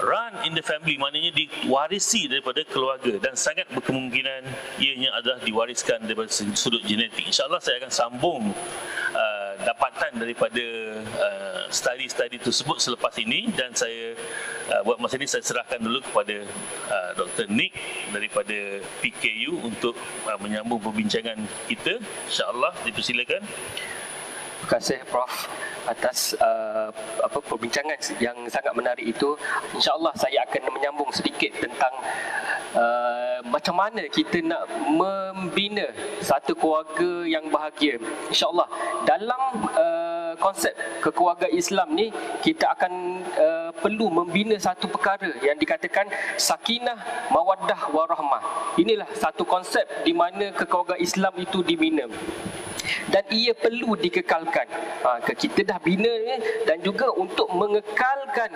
run 0.00 0.34
in 0.44 0.52
the 0.52 0.60
family 0.60 1.00
maknanya 1.00 1.32
diwarisi 1.32 2.28
daripada 2.28 2.60
keluarga 2.68 3.16
dan 3.16 3.32
sangat 3.32 3.64
berkemungkinan 3.72 4.44
ianya 4.76 5.08
adalah 5.16 5.40
diwariskan 5.40 6.04
daripada 6.04 6.28
sudut 6.30 6.84
genetik. 6.84 7.24
InsyaAllah 7.26 7.60
saya 7.60 7.80
akan 7.80 7.92
sambung 7.92 8.42
uh, 9.16 9.45
dapatan 9.64 10.20
daripada 10.20 10.64
uh, 11.16 11.64
study-study 11.72 12.40
tersebut 12.40 12.78
selepas 12.82 13.14
ini 13.20 13.48
dan 13.54 13.72
saya 13.72 14.12
uh, 14.72 14.82
buat 14.84 15.00
masa 15.00 15.16
ini 15.16 15.28
saya 15.28 15.44
serahkan 15.44 15.80
dulu 15.80 16.02
kepada 16.04 16.44
uh, 16.90 17.10
Dr. 17.16 17.48
Nick 17.48 17.72
daripada 18.12 18.80
PKU 19.00 19.64
untuk 19.64 19.96
uh, 20.28 20.38
menyambung 20.40 20.80
perbincangan 20.82 21.36
kita. 21.70 22.00
InsyaAllah 22.28 22.74
dipersilakan. 22.84 23.42
Terima 24.66 24.82
kasih 24.82 24.98
Prof 25.06 25.46
atas 25.86 26.34
uh, 26.42 26.90
apa 27.22 27.38
perbincangan 27.38 27.94
yang 28.18 28.34
sangat 28.50 28.74
menarik 28.74 29.06
itu. 29.06 29.38
Insya-Allah 29.78 30.10
saya 30.18 30.42
akan 30.42 30.74
menyambung 30.74 31.06
sedikit 31.14 31.54
tentang 31.54 31.94
uh, 32.74 33.46
macam 33.46 33.78
mana 33.78 34.02
kita 34.10 34.42
nak 34.42 34.66
membina 34.90 35.86
satu 36.18 36.58
keluarga 36.58 37.30
yang 37.30 37.46
bahagia. 37.46 38.02
Insya-Allah 38.26 38.66
dalam 39.06 39.70
uh, 39.70 40.34
konsep 40.42 40.74
kekeluargaan 40.98 41.54
Islam 41.54 41.94
ni 41.94 42.10
kita 42.42 42.66
akan 42.74 43.22
uh, 43.38 43.70
perlu 43.70 44.10
membina 44.10 44.58
satu 44.58 44.90
perkara 44.90 45.30
yang 45.46 45.54
dikatakan 45.62 46.10
sakinah, 46.42 47.30
mawaddah, 47.30 47.94
warahmah. 47.94 48.74
Inilah 48.82 49.06
satu 49.14 49.46
konsep 49.46 49.86
di 50.02 50.10
mana 50.10 50.50
kekeluargaan 50.58 50.98
Islam 50.98 51.38
itu 51.38 51.62
dibina 51.62 52.10
dan 53.10 53.22
ia 53.30 53.54
perlu 53.54 53.94
dikekalkan. 53.94 54.66
Ha, 55.06 55.22
kita 55.22 55.62
dah 55.62 55.78
bina 55.78 56.10
ni 56.10 56.36
dan 56.66 56.82
juga 56.82 57.10
untuk 57.14 57.46
mengekalkan 57.54 58.50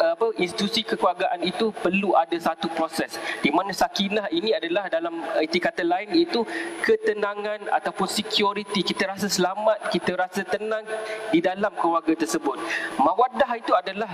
apa 0.00 0.26
institusi 0.40 0.82
kekeluargaan 0.82 1.44
itu 1.44 1.70
perlu 1.76 2.16
ada 2.16 2.34
satu 2.40 2.66
proses. 2.72 3.20
Di 3.44 3.52
mana 3.52 3.70
sakinah 3.70 4.32
ini 4.32 4.56
adalah 4.56 4.88
dalam 4.88 5.20
erti 5.36 5.60
kata 5.60 5.84
lain 5.84 6.08
iaitu 6.16 6.42
ketenangan 6.82 7.68
ataupun 7.68 8.08
security. 8.08 8.80
Kita 8.80 9.12
rasa 9.12 9.28
selamat, 9.28 9.92
kita 9.92 10.16
rasa 10.16 10.42
tenang 10.42 10.84
di 11.30 11.38
dalam 11.44 11.72
keluarga 11.76 12.16
tersebut. 12.16 12.56
Mawaddah 12.96 13.50
itu 13.60 13.72
adalah 13.76 14.08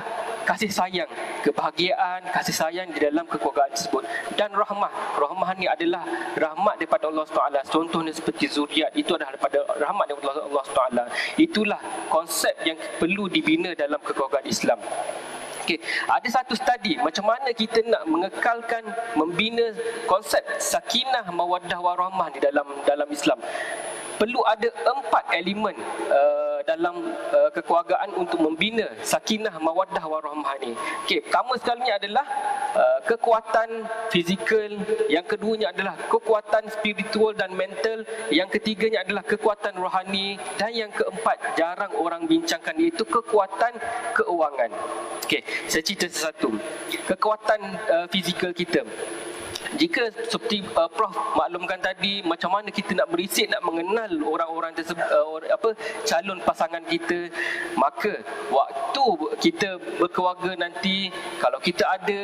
kasih 0.45 0.73
sayang, 0.73 1.11
kebahagiaan, 1.45 2.25
kasih 2.35 2.57
sayang 2.57 2.89
di 2.91 2.99
dalam 2.99 3.25
kekeluargaan 3.31 3.73
tersebut 3.73 4.03
dan 4.35 4.51
rahmah. 4.51 4.91
Rahmah 5.17 5.51
ni 5.57 5.71
adalah 5.71 6.03
rahmat 6.35 6.81
daripada 6.83 7.09
Allah 7.09 7.25
SWT. 7.25 7.61
Contohnya 7.69 8.13
seperti 8.13 8.49
zuriat 8.51 8.93
itu 8.97 9.15
adalah 9.15 9.37
daripada 9.37 9.61
rahmat 9.77 10.09
daripada 10.09 10.41
Allah 10.41 10.67
Taala. 10.73 11.05
Itulah 11.37 11.81
konsep 12.09 12.57
yang 12.65 12.79
perlu 12.97 13.29
dibina 13.29 13.77
dalam 13.77 14.01
kekeluargaan 14.01 14.49
Islam. 14.49 14.81
Okay. 15.69 15.85
Ada 16.09 16.41
satu 16.41 16.57
studi 16.57 16.97
macam 16.97 17.29
mana 17.29 17.53
kita 17.53 17.85
nak 17.85 18.09
mengekalkan 18.09 18.89
membina 19.13 19.69
konsep 20.09 20.41
sakinah 20.57 21.29
mawaddah 21.29 21.77
warahmah 21.77 22.33
di 22.33 22.41
dalam 22.41 22.65
dalam 22.89 23.05
Islam. 23.13 23.37
Perlu 24.17 24.41
ada 24.49 24.67
empat 24.67 25.31
elemen 25.37 25.77
uh, 26.11 26.59
dalam 26.67 27.15
uh, 27.15 27.53
kekeluargaan 27.55 28.19
untuk 28.19 28.43
membina 28.43 28.89
sakinah 29.05 29.55
mawaddah 29.63 30.03
warahmah 30.03 30.59
ni. 30.59 30.75
Okey, 31.07 31.23
pertama 31.23 31.55
sekali 31.55 31.87
adalah 31.87 32.27
uh, 32.75 32.99
kekuatan 33.07 33.87
fizikal, 34.11 34.75
yang 35.07 35.23
keduanya 35.23 35.71
adalah 35.71 35.95
kekuatan 36.11 36.67
spiritual 36.67 37.31
dan 37.31 37.55
mental, 37.55 38.03
yang 38.35 38.51
ketiganya 38.51 39.07
adalah 39.07 39.23
kekuatan 39.23 39.79
rohani 39.79 40.35
dan 40.59 40.75
yang 40.75 40.91
keempat 40.91 41.55
jarang 41.55 41.95
orang 41.95 42.27
bincangkan 42.27 42.75
iaitu 42.75 43.07
kekuatan 43.07 43.79
keuangan. 44.19 44.75
Okey, 45.23 45.47
saya 45.67 45.83
cerita 45.83 46.07
satu. 46.07 46.55
Kekuatan 47.09 47.61
uh, 47.89 48.07
fizikal 48.13 48.55
kita 48.55 48.87
jika 49.77 50.11
seperti 50.29 50.65
uh, 50.75 50.89
Prof 50.91 51.13
maklumkan 51.37 51.79
tadi 51.81 52.25
macam 52.25 52.55
mana 52.55 52.69
kita 52.73 52.95
nak 52.95 53.09
berisik 53.13 53.47
nak 53.51 53.63
mengenal 53.63 54.11
orang-orang 54.25 54.73
tersebut 54.75 55.05
uh, 55.05 55.39
apa 55.51 55.71
calon 56.05 56.39
pasangan 56.43 56.83
kita 56.87 57.31
maka 57.75 58.23
waktu 58.51 59.07
kita 59.39 59.79
berkeluarga 60.01 60.55
nanti 60.59 61.13
kalau 61.39 61.59
kita 61.63 61.85
ada 61.87 62.21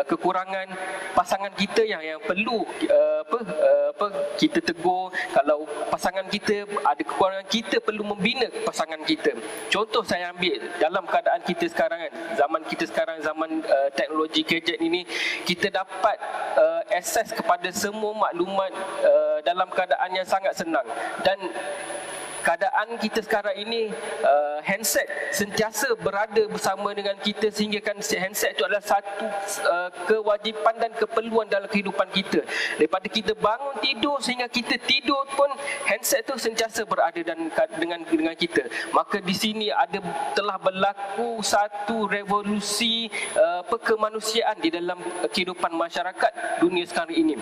uh, 0.00 0.04
kekurangan 0.06 0.68
pasangan 1.12 1.52
kita 1.54 1.84
yang 1.84 2.02
yang 2.02 2.20
perlu 2.22 2.64
uh, 2.64 3.18
apa 3.24 3.38
uh, 3.44 3.86
apa 3.94 4.06
kita 4.40 4.58
tegur 4.60 5.12
kalau 5.32 5.66
pasangan 5.88 6.26
kita 6.28 6.66
ada 6.82 7.02
kekurangan 7.02 7.46
kita 7.46 7.76
perlu 7.78 8.02
membina 8.02 8.48
pasangan 8.66 9.00
kita. 9.06 9.34
Contoh 9.70 10.02
saya 10.02 10.30
ambil 10.34 10.58
dalam 10.78 11.04
keadaan 11.06 11.42
kita 11.46 11.70
sekarang 11.70 12.08
kan 12.08 12.12
zaman 12.34 12.62
kita 12.66 12.84
sekarang 12.88 13.16
zaman 13.22 13.50
uh, 13.64 13.88
teknologi 13.94 14.42
gadget 14.42 14.78
ini 14.82 15.06
kita 15.46 15.70
dapat 15.70 16.16
uh, 16.74 16.82
akses 16.98 17.30
kepada 17.30 17.68
semua 17.70 18.10
maklumat 18.14 18.72
uh, 19.02 19.38
dalam 19.46 19.68
keadaan 19.70 20.10
yang 20.10 20.26
sangat 20.26 20.54
senang. 20.56 20.86
Dan 21.22 21.38
keadaan 22.44 23.00
kita 23.00 23.24
sekarang 23.24 23.56
ini 23.56 23.88
uh, 24.20 24.60
handset 24.60 25.08
sentiasa 25.32 25.96
berada 25.96 26.44
bersama 26.44 26.92
dengan 26.92 27.16
kita 27.16 27.48
sehingga 27.48 27.80
kan 27.80 27.96
handset 27.96 28.52
itu 28.52 28.62
adalah 28.68 28.84
satu 28.84 29.24
uh, 29.64 29.90
kewajipan 30.04 30.76
dan 30.76 30.92
keperluan 30.92 31.48
dalam 31.48 31.66
kehidupan 31.72 32.04
kita. 32.12 32.44
Daripada 32.76 33.08
kita 33.08 33.32
bangun 33.32 33.80
tidur 33.80 34.20
sehingga 34.20 34.46
kita 34.52 34.76
tidur 34.84 35.24
pun 35.32 35.48
handset 35.88 36.28
itu 36.28 36.36
sentiasa 36.36 36.84
berada 36.84 37.18
dan 37.24 37.48
dengan 37.80 38.04
dengan 38.04 38.36
kita. 38.36 38.68
Maka 38.92 39.24
di 39.24 39.32
sini 39.32 39.72
ada 39.72 40.04
telah 40.36 40.60
berlaku 40.60 41.40
satu 41.40 42.04
revolusi 42.04 43.08
uh, 43.40 43.64
kemanusiaan 43.80 44.60
di 44.60 44.68
dalam 44.68 45.00
kehidupan 45.32 45.72
masyarakat 45.72 46.60
dunia 46.60 46.84
sekarang 46.84 47.16
ini. 47.16 47.34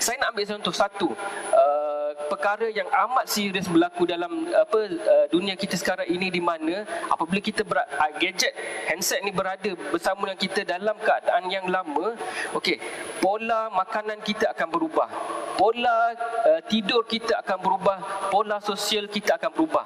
Saya 0.00 0.16
nak 0.20 0.36
ambil 0.36 0.44
contoh 0.56 0.74
satu 0.74 1.08
uh, 1.52 1.85
perkara 2.26 2.66
yang 2.70 2.86
amat 2.86 3.26
serius 3.30 3.70
berlaku 3.70 4.06
dalam 4.06 4.46
apa 4.50 4.80
uh, 4.90 5.26
dunia 5.30 5.54
kita 5.54 5.78
sekarang 5.78 6.06
ini 6.10 6.30
di 6.30 6.42
mana 6.42 6.82
apabila 7.10 7.38
kita 7.40 7.62
ber, 7.62 7.82
uh, 7.82 8.12
gadget 8.18 8.52
handset 8.90 9.22
ni 9.22 9.30
berada 9.30 9.72
bersama 9.90 10.30
dengan 10.30 10.40
kita 10.40 10.60
dalam 10.66 10.96
keadaan 11.00 11.44
yang 11.48 11.66
lama 11.70 12.14
okey 12.58 12.78
pola 13.22 13.72
makanan 13.72 14.18
kita 14.22 14.52
akan 14.52 14.68
berubah. 14.70 15.08
Pola 15.56 16.12
uh, 16.44 16.60
tidur 16.68 17.08
kita 17.08 17.40
akan 17.40 17.58
berubah. 17.62 17.98
Pola 18.28 18.60
sosial 18.60 19.08
kita 19.08 19.40
akan 19.40 19.50
berubah. 19.56 19.84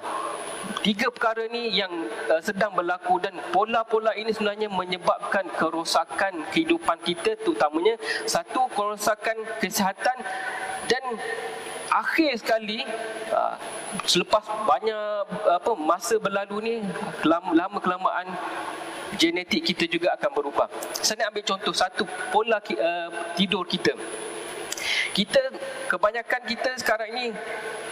Tiga 0.80 1.12
perkara 1.12 1.44
ni 1.52 1.76
yang 1.76 1.92
uh, 2.32 2.40
sedang 2.40 2.72
berlaku 2.72 3.20
dan 3.20 3.36
pola-pola 3.52 4.16
ini 4.16 4.32
sebenarnya 4.32 4.72
menyebabkan 4.72 5.44
kerosakan 5.60 6.48
kehidupan 6.48 6.96
kita 7.04 7.36
terutamanya 7.36 8.00
satu 8.24 8.64
kerosakan 8.72 9.36
kesihatan 9.60 10.16
dan 10.88 11.04
akhir 11.90 12.38
sekali 12.38 12.86
uh, 13.34 13.54
selepas 14.06 14.46
banyak 14.64 15.26
apa 15.50 15.70
masa 15.74 16.16
berlalu 16.22 16.56
ni 16.62 16.74
lama 17.26 17.78
kelamaan 17.82 18.30
genetik 19.18 19.66
kita 19.74 19.90
juga 19.90 20.14
akan 20.14 20.30
berubah. 20.30 20.68
Saya 20.94 21.26
nak 21.26 21.34
ambil 21.34 21.44
contoh 21.44 21.74
satu 21.74 22.06
pola 22.30 22.62
uh, 22.62 23.08
tidur 23.34 23.66
kita. 23.66 23.94
Kita 25.10 25.50
kebanyakan 25.90 26.40
kita 26.46 26.70
sekarang 26.78 27.10
ini 27.10 27.26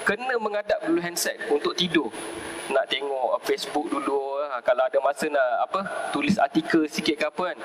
kena 0.07 0.39
mengadap 0.39 0.79
dulu 0.87 1.03
handset 1.03 1.37
untuk 1.51 1.75
tidur. 1.75 2.09
Nak 2.69 2.85
tengok 2.93 3.41
Facebook 3.49 3.89
dulu, 3.89 4.45
kalau 4.61 4.85
ada 4.85 4.99
masa 5.01 5.25
nak 5.33 5.49
apa 5.65 5.81
tulis 6.13 6.37
artikel 6.37 6.85
sikit 6.85 7.17
ke 7.17 7.25
apa 7.25 7.43
kan. 7.55 7.59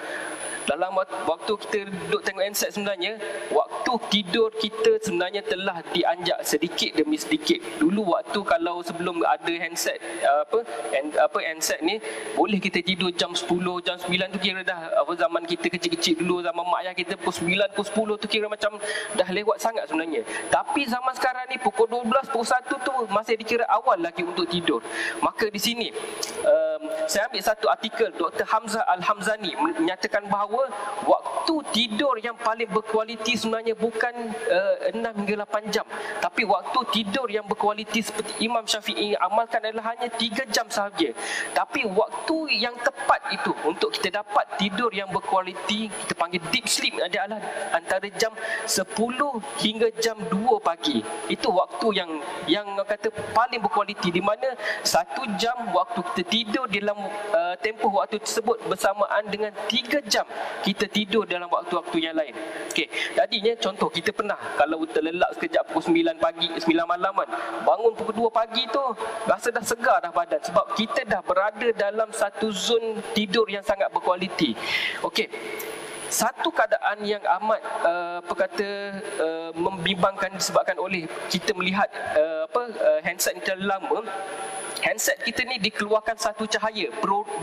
Dalam 0.64 0.96
waktu 0.96 1.54
kita 1.60 1.92
duduk 1.92 2.24
tengok 2.24 2.40
handset 2.40 2.72
sebenarnya 2.72 3.20
waktu 3.52 3.94
tidur 4.08 4.48
kita 4.56 4.96
sebenarnya 5.04 5.44
telah 5.44 5.84
dianjak 5.92 6.40
sedikit 6.48 6.96
demi 6.96 7.20
sedikit. 7.20 7.60
Dulu 7.84 8.16
waktu 8.16 8.40
kalau 8.48 8.80
sebelum 8.80 9.20
ada 9.28 9.54
handset 9.60 10.00
apa 10.24 10.64
hand, 10.96 11.20
apa 11.20 11.38
handset 11.44 11.84
ni 11.84 12.00
boleh 12.40 12.64
kita 12.64 12.80
tidur 12.80 13.12
jam 13.12 13.36
10 13.36 13.44
jam 13.84 14.00
9 14.00 14.08
tu 14.08 14.40
kira 14.40 14.64
dah 14.64 15.04
apa 15.04 15.12
zaman 15.20 15.44
kita 15.44 15.68
kecil-kecil 15.68 16.24
dulu 16.24 16.40
zaman 16.40 16.64
mak 16.64 16.80
ayah 16.88 16.96
kita 16.96 17.20
pukul 17.20 17.52
9 17.52 17.76
pukul 17.76 18.16
10 18.16 18.24
tu 18.24 18.28
kira 18.32 18.48
macam 18.48 18.80
dah 19.20 19.28
lewat 19.36 19.60
sangat 19.60 19.84
sebenarnya. 19.92 20.24
Tapi 20.48 20.88
zaman 20.88 21.12
sekarang 21.20 21.44
ni 21.52 21.60
pukul 21.60 21.92
12 21.92 22.32
pukul 22.32 22.48
1 22.48 22.88
tu 22.88 22.94
masih 23.12 23.36
dikira 23.36 23.68
awal 23.68 24.00
lagi 24.00 24.24
untuk 24.24 24.48
tidur 24.48 24.80
maka 25.22 25.48
di 25.50 25.60
sini 25.60 25.88
um, 26.44 26.84
saya 27.10 27.28
ambil 27.30 27.42
satu 27.44 27.66
artikel 27.70 28.10
Dr. 28.16 28.46
Hamzah 28.48 28.84
Al-Hamzani 28.98 29.56
menyatakan 29.58 30.28
bahawa 30.28 30.70
waktu 31.44 31.60
tidur 31.76 32.16
yang 32.24 32.40
paling 32.40 32.72
berkualiti 32.72 33.36
sebenarnya 33.36 33.76
bukan 33.76 34.32
uh, 34.48 34.96
6 34.96 35.28
hingga 35.28 35.44
8 35.44 35.76
jam. 35.76 35.84
Tapi 36.24 36.48
waktu 36.48 36.80
tidur 36.96 37.28
yang 37.28 37.44
berkualiti 37.44 38.00
seperti 38.00 38.48
Imam 38.48 38.64
Syafi'i 38.64 39.12
amalkan 39.20 39.60
adalah 39.60 39.92
hanya 39.92 40.08
3 40.08 40.48
jam 40.56 40.72
sahaja. 40.72 41.12
Tapi 41.52 41.84
waktu 41.92 42.64
yang 42.64 42.72
tepat 42.80 43.28
itu 43.36 43.52
untuk 43.68 43.92
kita 43.92 44.24
dapat 44.24 44.56
tidur 44.56 44.88
yang 44.96 45.12
berkualiti 45.12 45.92
kita 45.92 46.16
panggil 46.16 46.40
deep 46.48 46.64
sleep 46.64 46.96
adalah 47.04 47.44
antara 47.76 48.08
jam 48.16 48.32
10 48.64 48.96
hingga 49.60 49.92
jam 50.00 50.16
2 50.32 50.64
pagi. 50.64 51.04
Itu 51.28 51.52
waktu 51.52 51.92
yang 51.92 52.10
yang 52.48 52.72
kata 52.88 53.12
paling 53.36 53.60
berkualiti 53.60 54.16
di 54.16 54.24
mana 54.24 54.56
satu 54.80 55.28
jam 55.36 55.76
waktu 55.76 56.00
kita 56.16 56.24
tidur 56.24 56.72
dalam 56.72 57.04
uh, 57.36 57.56
tempoh 57.60 57.92
waktu 58.00 58.24
tersebut 58.24 58.64
bersamaan 58.72 59.28
dengan 59.28 59.52
tiga 59.68 60.00
jam 60.08 60.24
kita 60.64 60.88
tidur 60.88 61.28
dalam 61.34 61.50
waktu-waktu 61.50 61.98
yang 61.98 62.16
lain. 62.16 62.34
Okey, 62.70 62.88
tadinya 63.18 63.54
contoh 63.58 63.90
kita 63.90 64.14
pernah 64.14 64.38
kalau 64.58 64.86
terlelap 64.86 65.34
sekejap 65.38 65.74
pukul 65.74 65.94
9 65.98 66.18
pagi, 66.22 66.48
9 66.50 66.86
malam 66.86 67.14
kan, 67.18 67.30
bangun 67.66 67.92
pukul 67.98 68.30
2 68.30 68.40
pagi 68.40 68.64
tu 68.70 68.84
rasa 69.26 69.50
dah 69.50 69.66
segar 69.66 69.98
dah 70.02 70.14
badan 70.14 70.42
sebab 70.42 70.66
kita 70.78 71.02
dah 71.06 71.22
berada 71.26 71.68
dalam 71.74 72.10
satu 72.14 72.54
zon 72.54 73.02
tidur 73.18 73.50
yang 73.50 73.66
sangat 73.66 73.90
berkualiti. 73.90 74.54
Okey, 75.02 75.28
satu 76.14 76.54
keadaan 76.54 77.02
yang 77.02 77.26
amat 77.42 77.60
uh, 77.82 78.22
apa 78.22 78.34
kata 78.46 78.70
uh, 79.18 79.52
membimbangkan 79.58 80.30
disebabkan 80.38 80.78
oleh 80.78 81.10
kita 81.26 81.58
melihat 81.58 81.90
uh, 82.14 82.46
apa 82.46 82.62
uh, 82.78 83.00
handset 83.02 83.42
yang 83.42 83.66
lama. 83.66 84.06
Handset 84.84 85.16
kita 85.24 85.48
ni 85.48 85.64
dikeluarkan 85.64 86.20
satu 86.20 86.44
cahaya 86.44 86.92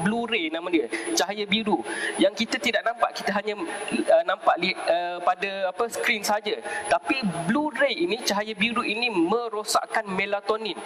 Blu-ray 0.04 0.52
nama 0.52 0.68
dia 0.68 0.84
cahaya 1.16 1.48
biru 1.48 1.80
yang 2.20 2.36
kita 2.36 2.60
tidak 2.60 2.84
nampak. 2.84 3.16
Kita 3.16 3.32
hanya 3.32 3.56
uh, 3.56 4.24
nampak 4.28 4.60
uh, 4.60 5.18
pada 5.24 5.72
apa 5.72 5.84
skrin 5.88 6.20
saja. 6.20 6.60
Tapi 6.86 7.24
Blu-ray 7.48 8.06
ini 8.06 8.20
cahaya 8.22 8.52
biru 8.52 8.84
ini 8.84 9.08
merosakkan 9.08 10.04
melatonin. 10.04 10.76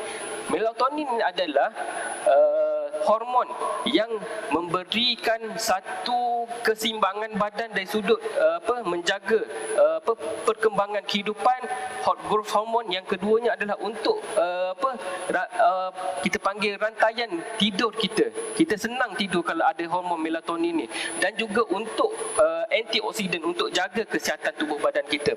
Melatonin 0.47 1.11
adalah 1.27 1.75
uh, 2.23 2.75
hormon 3.03 3.49
yang 3.91 4.09
memberikan 4.55 5.59
satu 5.59 6.47
kesimbangan 6.65 7.35
badan 7.37 7.74
dari 7.75 7.89
sudut 7.91 8.17
uh, 8.39 8.63
apa 8.63 8.87
menjaga 8.87 9.43
uh, 9.75 9.99
apa 9.99 10.13
perkembangan 10.47 11.03
kehidupan 11.05 11.61
hot 12.07 12.19
growth 12.31 12.55
hormone. 12.55 12.89
Yang 12.89 13.19
keduanya 13.19 13.59
adalah 13.59 13.77
untuk 13.83 14.23
uh, 14.39 14.73
apa 14.73 14.91
uh, 15.35 15.91
kita 16.23 16.39
panggil 16.39 16.79
rantaian 16.79 17.29
tidur 17.59 17.91
kita. 17.93 18.31
Kita 18.55 18.79
senang 18.79 19.19
tidur 19.19 19.43
kalau 19.43 19.67
ada 19.67 19.83
hormon 19.91 20.23
melatonin 20.23 20.85
ni. 20.85 20.87
Dan 21.19 21.35
juga 21.35 21.67
untuk 21.75 22.15
uh, 22.39 22.65
antioksidan 22.71 23.43
untuk 23.43 23.75
jaga 23.75 24.07
kesihatan 24.07 24.55
tubuh 24.55 24.79
badan 24.79 25.05
kita 25.11 25.35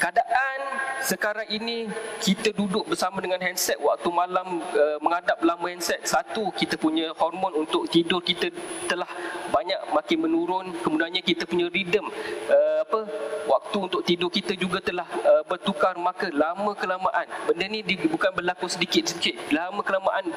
keadaan 0.00 0.58
sekarang 1.04 1.48
ini 1.52 1.88
kita 2.20 2.52
duduk 2.56 2.88
bersama 2.88 3.20
dengan 3.20 3.40
handset 3.40 3.76
waktu 3.80 4.08
malam 4.08 4.64
uh, 4.64 4.98
menghadap 5.00 5.36
lama 5.44 5.68
handset. 5.68 6.00
Satu 6.04 6.48
kita 6.56 6.80
punya 6.80 7.12
hormon 7.16 7.52
untuk 7.56 7.88
tidur 7.88 8.24
kita 8.24 8.48
telah 8.88 9.08
banyak 9.52 9.80
makin 9.92 10.18
menurun. 10.24 10.66
Kemudiannya 10.80 11.20
kita 11.20 11.44
punya 11.44 11.68
rhythm 11.68 12.08
uh, 12.48 12.78
apa 12.84 13.00
waktu 13.48 13.76
untuk 13.80 14.00
tidur 14.04 14.32
kita 14.32 14.56
juga 14.56 14.80
telah 14.80 15.08
uh, 15.24 15.44
bertukar. 15.44 15.96
Maka 16.00 16.32
lama 16.32 16.72
kelamaan 16.76 17.28
benda 17.48 17.64
ni 17.68 17.84
di, 17.84 18.00
bukan 18.08 18.32
berlaku 18.32 18.68
sedikit-sedikit. 18.68 19.52
Lama 19.52 19.84
kelamaan 19.84 20.32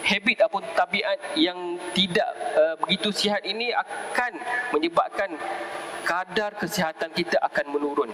habit 0.00 0.44
ataupun 0.44 0.64
tabiat 0.76 1.36
yang 1.36 1.76
tidak 1.92 2.28
uh, 2.56 2.74
begitu 2.80 3.12
sihat 3.12 3.44
ini 3.44 3.68
akan 3.72 4.32
menyebabkan 4.72 5.28
kadar 6.08 6.56
kesihatan 6.56 7.12
kita 7.12 7.36
akan 7.44 7.76
menurun 7.76 8.10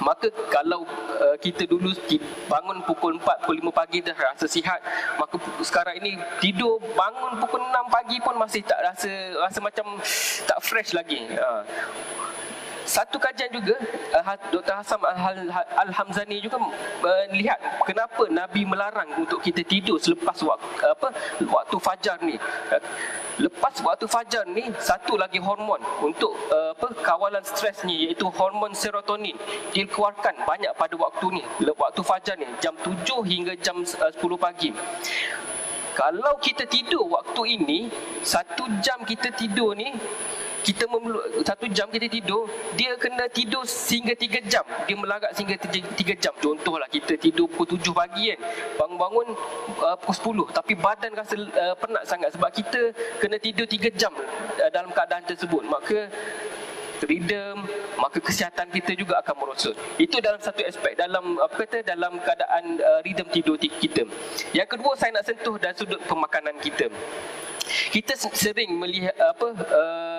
maka 0.00 0.32
kalau 0.48 0.88
uh, 1.20 1.36
kita 1.36 1.68
dulu 1.68 1.92
bangun 2.48 2.80
pukul 2.88 3.20
4 3.20 3.44
pukul 3.44 3.60
5 3.60 3.68
pagi 3.74 3.98
dah 4.00 4.16
rasa 4.16 4.48
sihat 4.48 4.80
maka 5.20 5.36
sekarang 5.60 6.00
ini 6.00 6.16
tidur 6.40 6.80
bangun 6.96 7.36
pukul 7.42 7.60
6 7.60 7.92
pagi 7.92 8.16
pun 8.24 8.38
masih 8.40 8.64
tak 8.64 8.80
rasa 8.80 9.10
rasa 9.36 9.58
macam 9.60 10.00
tak 10.48 10.58
fresh 10.64 10.96
lagi. 10.96 11.20
Uh 11.36 11.64
satu 12.84 13.16
kajian 13.18 13.50
juga 13.54 13.78
uh, 14.14 14.36
Dr. 14.50 14.74
Hassan 14.74 14.98
Al-Hamzani 15.78 16.42
juga 16.42 16.58
melihat 17.02 17.58
uh, 17.58 17.86
kenapa 17.86 18.26
Nabi 18.30 18.66
melarang 18.66 19.08
untuk 19.18 19.38
kita 19.42 19.62
tidur 19.62 19.98
selepas 20.02 20.36
waktu 20.42 20.68
apa 20.86 21.08
waktu 21.46 21.76
fajar 21.78 22.16
ni. 22.22 22.36
Uh, 22.70 22.82
lepas 23.40 23.72
waktu 23.80 24.04
fajar 24.04 24.44
ni 24.44 24.68
satu 24.76 25.16
lagi 25.16 25.40
hormon 25.40 25.80
untuk 26.04 26.36
apa 26.52 26.92
kawalan 27.00 27.40
stres 27.40 27.80
ni 27.88 28.04
iaitu 28.04 28.28
hormon 28.28 28.76
serotonin 28.76 29.32
dikeluarkan 29.72 30.44
banyak 30.44 30.68
pada 30.76 30.94
waktu 31.00 31.40
ni 31.40 31.42
waktu 31.72 32.00
fajar 32.04 32.36
ni 32.36 32.44
jam 32.60 32.76
7 32.76 33.00
hingga 33.24 33.56
jam 33.56 33.80
uh, 33.80 34.12
10 34.12 34.36
pagi. 34.36 34.70
Kalau 35.92 36.40
kita 36.40 36.64
tidur 36.64 37.04
waktu 37.04 37.60
ini 37.60 37.92
satu 38.24 38.64
jam 38.80 39.04
kita 39.04 39.28
tidur 39.36 39.76
ni 39.76 39.92
kita 40.62 40.86
memeluk 40.86 41.42
satu 41.42 41.66
jam 41.70 41.90
kita 41.90 42.06
tidur 42.06 42.46
dia 42.78 42.94
kena 42.96 43.26
tidur 43.26 43.66
sehingga 43.66 44.14
tiga 44.14 44.38
jam. 44.46 44.62
Dia 44.86 44.96
melarat 44.96 45.34
sehingga 45.34 45.58
tiga 45.98 46.14
jam. 46.14 46.34
Contohlah 46.38 46.86
kita 46.86 47.18
tidur 47.18 47.50
pukul 47.50 47.76
tujuh 47.76 47.90
pagi 47.90 48.32
kan 48.32 48.38
bangun-bangun 48.78 49.26
uh, 49.82 49.96
pukul 49.98 50.14
sepuluh. 50.14 50.46
Tapi 50.54 50.78
badan 50.78 51.12
rasa 51.18 51.34
uh, 51.34 51.74
penat 51.76 52.06
sangat 52.06 52.30
sebab 52.34 52.50
kita 52.54 52.94
kena 53.18 53.36
tidur 53.42 53.66
tiga 53.66 53.90
jam 53.92 54.14
uh, 54.14 54.70
dalam 54.70 54.94
keadaan 54.94 55.26
tersebut. 55.26 55.62
Maka 55.66 56.06
rhythm 57.02 57.66
maka 57.98 58.22
kesihatan 58.22 58.70
kita 58.70 58.94
juga 58.94 59.18
akan 59.18 59.34
merosot. 59.42 59.74
Itu 59.98 60.22
dalam 60.22 60.38
satu 60.38 60.62
aspek. 60.62 60.94
Dalam 60.94 61.38
apa 61.42 61.54
kata 61.66 61.82
dalam 61.82 62.22
keadaan 62.22 62.78
uh, 62.78 63.00
rhythm 63.02 63.26
tidur 63.34 63.58
kita. 63.58 64.06
Yang 64.54 64.78
kedua 64.78 64.94
saya 64.94 65.10
nak 65.18 65.26
sentuh 65.26 65.58
dari 65.58 65.74
sudut 65.74 65.98
pemakanan 66.06 66.54
kita. 66.62 66.86
Kita 67.92 68.12
sering 68.18 68.74
melihat 68.76 69.14
apa 69.16 69.48
uh, 69.54 70.11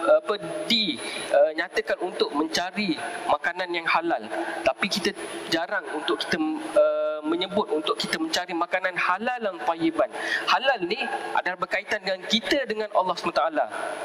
apa 0.00 0.34
dinyatakan 0.66 1.98
uh, 2.00 2.06
untuk 2.08 2.30
mencari 2.32 2.96
makanan 3.28 3.68
yang 3.70 3.86
halal. 3.86 4.22
Tapi 4.64 4.86
kita 4.88 5.10
jarang 5.52 5.84
untuk 5.94 6.20
kita 6.20 6.36
uh, 6.76 7.20
menyebut 7.24 7.68
untuk 7.70 7.96
kita 8.00 8.16
mencari 8.16 8.56
makanan 8.56 8.96
halal 8.96 9.38
dan 9.38 9.56
tayyiban. 9.64 10.10
Halal 10.48 10.80
ni 10.88 10.98
adalah 11.36 11.58
berkaitan 11.60 12.00
dengan 12.00 12.20
kita 12.26 12.64
dengan 12.64 12.88
Allah 12.96 13.14
SWT. 13.16 13.42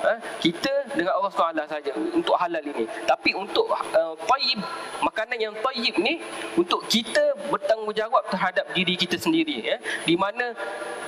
Ha? 0.05 0.13
kita 0.39 0.73
dengan 0.93 1.17
Allah 1.17 1.31
SWT 1.31 1.61
saja 1.65 1.91
untuk 1.95 2.35
halal 2.37 2.61
ini. 2.61 2.85
Tapi 3.07 3.33
untuk 3.33 3.71
uh, 3.71 4.13
tayyib 4.27 4.59
makanan 5.01 5.37
yang 5.39 5.53
tayyib 5.63 5.95
ni 5.99 6.21
untuk 6.59 6.85
kita 6.91 7.33
bertanggungjawab 7.49 8.27
terhadap 8.29 8.65
diri 8.75 8.93
kita 8.99 9.17
sendiri 9.17 9.73
ya. 9.73 9.77
Di 10.03 10.15
mana 10.19 10.53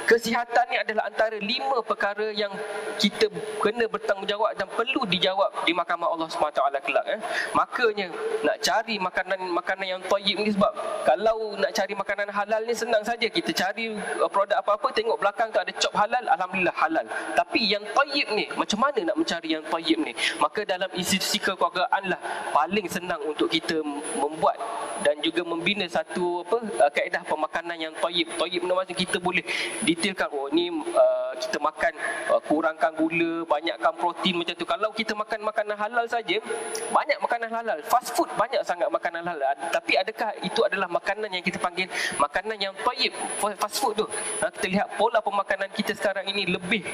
kesihatan 0.07 0.65
ni 0.71 0.77
adalah 0.79 1.11
antara 1.11 1.37
lima 1.37 1.83
perkara 1.83 2.31
yang 2.31 2.49
kita 2.97 3.27
kena 3.59 3.85
bertanggungjawab 3.91 4.55
dan 4.57 4.67
perlu 4.73 5.05
dijawab 5.05 5.63
di 5.63 5.71
mahkamah 5.71 6.09
Allah 6.09 6.27
SWT 6.27 6.61
kelak 6.83 7.05
eh. 7.05 7.19
makanya 7.53 8.09
nak 8.43 8.57
cari 8.61 8.95
makanan-makanan 8.97 9.87
yang 9.87 10.01
tayyib 10.09 10.37
ni 10.41 10.49
sebab 10.51 10.73
kalau 11.07 11.55
nak 11.55 11.71
cari 11.71 11.93
makanan 11.95 12.27
halal 12.27 12.61
ni 12.67 12.75
senang 12.75 12.99
saja. 13.01 13.27
Kita 13.31 13.51
cari 13.55 13.95
uh, 13.95 14.27
produk 14.27 14.59
apa-apa 14.59 14.91
tengok 14.91 15.17
belakang 15.17 15.47
tu 15.55 15.59
ada 15.63 15.71
cop 15.71 15.93
halal 15.95 16.23
alhamdulillah 16.27 16.75
halal. 16.75 17.05
Tapi 17.31 17.63
yang 17.63 17.83
tayyib 17.95 18.27
ni 18.35 18.45
macam 18.59 18.83
mana 18.83 18.99
nak 19.07 19.15
mencari 19.15 19.55
yang 19.55 19.63
tayyib 19.71 19.99
ni? 20.03 20.13
Maka 20.43 20.67
dalam 20.67 20.91
institusi 20.93 21.39
kekeluargaan 21.39 22.11
lah 22.11 22.19
paling 22.51 22.87
senang 22.91 23.23
untuk 23.23 23.47
kita 23.47 23.79
membuat 24.19 24.59
dan 25.05 25.15
juga 25.21 25.45
membina 25.45 25.85
satu 25.85 26.41
apa 26.43 26.57
uh, 26.59 26.91
kaedah 26.91 27.23
pemakanan 27.23 27.77
yang 27.77 27.93
tayyib. 28.03 28.27
Tayyib 28.35 28.61
ni 28.67 28.73
macam 28.73 28.95
kita 28.97 29.17
boleh 29.21 29.45
detailkan 29.87 30.27
oh 30.33 30.51
ni 30.51 30.67
uh, 30.71 31.31
kita 31.37 31.57
makan 31.61 31.93
uh, 32.33 32.41
kurangkan 32.45 32.91
gula 32.97 33.45
banyakkan 33.45 33.93
protein 33.95 34.43
macam 34.47 34.63
tu. 34.63 34.63
Kalau 34.63 34.89
kita 34.95 35.11
makan 35.11 35.39
makanan 35.43 35.75
halal 35.75 36.05
saja 36.07 36.39
banyak 36.87 37.17
makanan 37.19 37.51
halal. 37.51 37.79
Fast 37.83 38.15
food 38.15 38.31
banyak 38.39 38.63
sangat 38.63 38.87
makanan 38.87 39.27
halal. 39.27 39.51
Tapi 39.75 39.99
adakah 39.99 40.31
itu 40.39 40.63
adalah 40.63 40.87
makanan 40.87 41.27
yang 41.27 41.43
kita 41.43 41.59
panggil 41.59 41.91
makanan 42.15 42.55
yang 42.55 42.71
tayyib? 42.79 43.11
Fast 43.59 43.83
food 43.83 43.99
tu. 43.99 44.07
Kita 44.39 44.67
lihat 44.71 44.87
pola 44.95 45.19
pemakanan 45.19 45.67
kita 45.75 45.91
sekarang 45.91 46.31
ini 46.31 46.47
lebih 46.47 46.87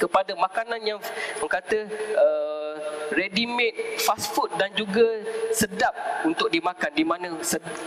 kepada 0.00 0.32
makanan 0.32 0.80
yang 0.80 0.98
kata 1.44 1.84
uh, 2.16 2.74
ready 3.12 3.44
made 3.44 4.00
fast 4.00 4.32
food 4.32 4.48
dan 4.56 4.70
juga 4.72 5.02
sedap 5.50 5.92
untuk 6.22 6.48
dimakan 6.48 6.92
di 6.94 7.04
mana 7.04 7.26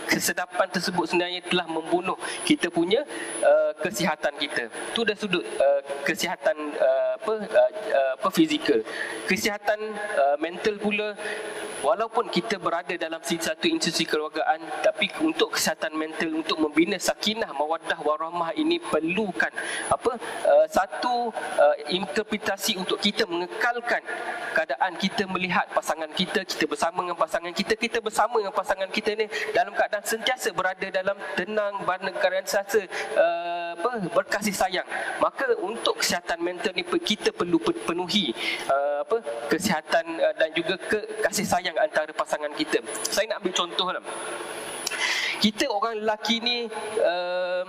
kesedapan 0.06 0.68
tersebut 0.68 1.10
sebenarnya 1.10 1.42
telah 1.48 1.66
membunuh 1.66 2.14
kita 2.44 2.68
punya 2.68 3.02
uh, 3.40 3.72
kesihatan 3.80 4.36
kita. 4.36 4.68
Tu 4.92 5.00
dah 5.02 5.16
sudut 5.16 5.42
uh, 5.42 5.80
kesihatan 6.04 6.56
uh, 6.76 7.10
apa 7.18 7.34
uh, 7.40 7.70
uh, 7.72 8.10
apa 8.20 8.28
fizikal. 8.30 8.78
Kesihatan 9.24 9.80
uh, 9.96 10.36
mental 10.38 10.76
pula 10.76 11.16
walaupun 11.84 12.32
kita 12.32 12.56
berada 12.56 12.96
dalam 12.96 13.20
satu 13.20 13.68
institusi 13.68 14.08
keluargaan 14.08 14.60
tapi 14.80 15.12
untuk 15.20 15.52
kesihatan 15.52 15.92
mental 15.92 16.32
untuk 16.32 16.56
membina 16.56 16.96
sakinah 16.96 17.52
mawaddah 17.52 18.00
warahmah 18.00 18.56
ini 18.56 18.80
perlukan 18.80 19.52
apa 19.92 20.16
uh, 20.48 20.66
satu 20.72 21.28
uh, 21.60 21.76
interpretasi 22.04 22.76
untuk 22.76 23.00
kita 23.00 23.24
mengekalkan 23.24 24.00
keadaan 24.54 24.94
kita 25.00 25.26
melihat 25.26 25.66
pasangan 25.74 26.06
kita 26.14 26.46
kita 26.46 26.64
bersama 26.70 27.02
dengan 27.02 27.18
pasangan 27.18 27.52
kita 27.52 27.74
kita 27.74 27.98
bersama 27.98 28.38
dengan 28.38 28.54
pasangan 28.54 28.88
kita 28.92 29.10
ni 29.18 29.26
dalam 29.50 29.74
keadaan 29.74 30.04
sentiasa 30.06 30.54
berada 30.54 30.86
dalam 30.92 31.16
tenang 31.34 31.82
keadaan 32.22 32.46
sentiasa 32.46 32.86
uh, 33.18 33.74
apa 33.74 33.90
berkasih 34.14 34.54
sayang 34.54 34.86
maka 35.18 35.50
untuk 35.58 35.98
kesihatan 35.98 36.38
mental 36.38 36.70
ni 36.76 36.86
kita 36.86 37.34
perlu 37.34 37.58
penuhi 37.58 38.30
uh, 38.70 39.02
apa 39.02 39.16
kesihatan 39.50 40.04
uh, 40.22 40.34
dan 40.38 40.50
juga 40.54 40.78
ke 40.78 40.98
kasih 41.24 41.46
sayang 41.46 41.76
antara 41.80 42.10
pasangan 42.14 42.52
kita. 42.54 42.78
Saya 43.08 43.34
nak 43.34 43.42
ambil 43.42 43.54
contoh 43.54 43.88
lah. 43.90 44.04
Kita 45.42 45.64
orang 45.68 46.02
lelaki 46.02 46.40
ni 46.40 46.66
uh, 47.00 47.62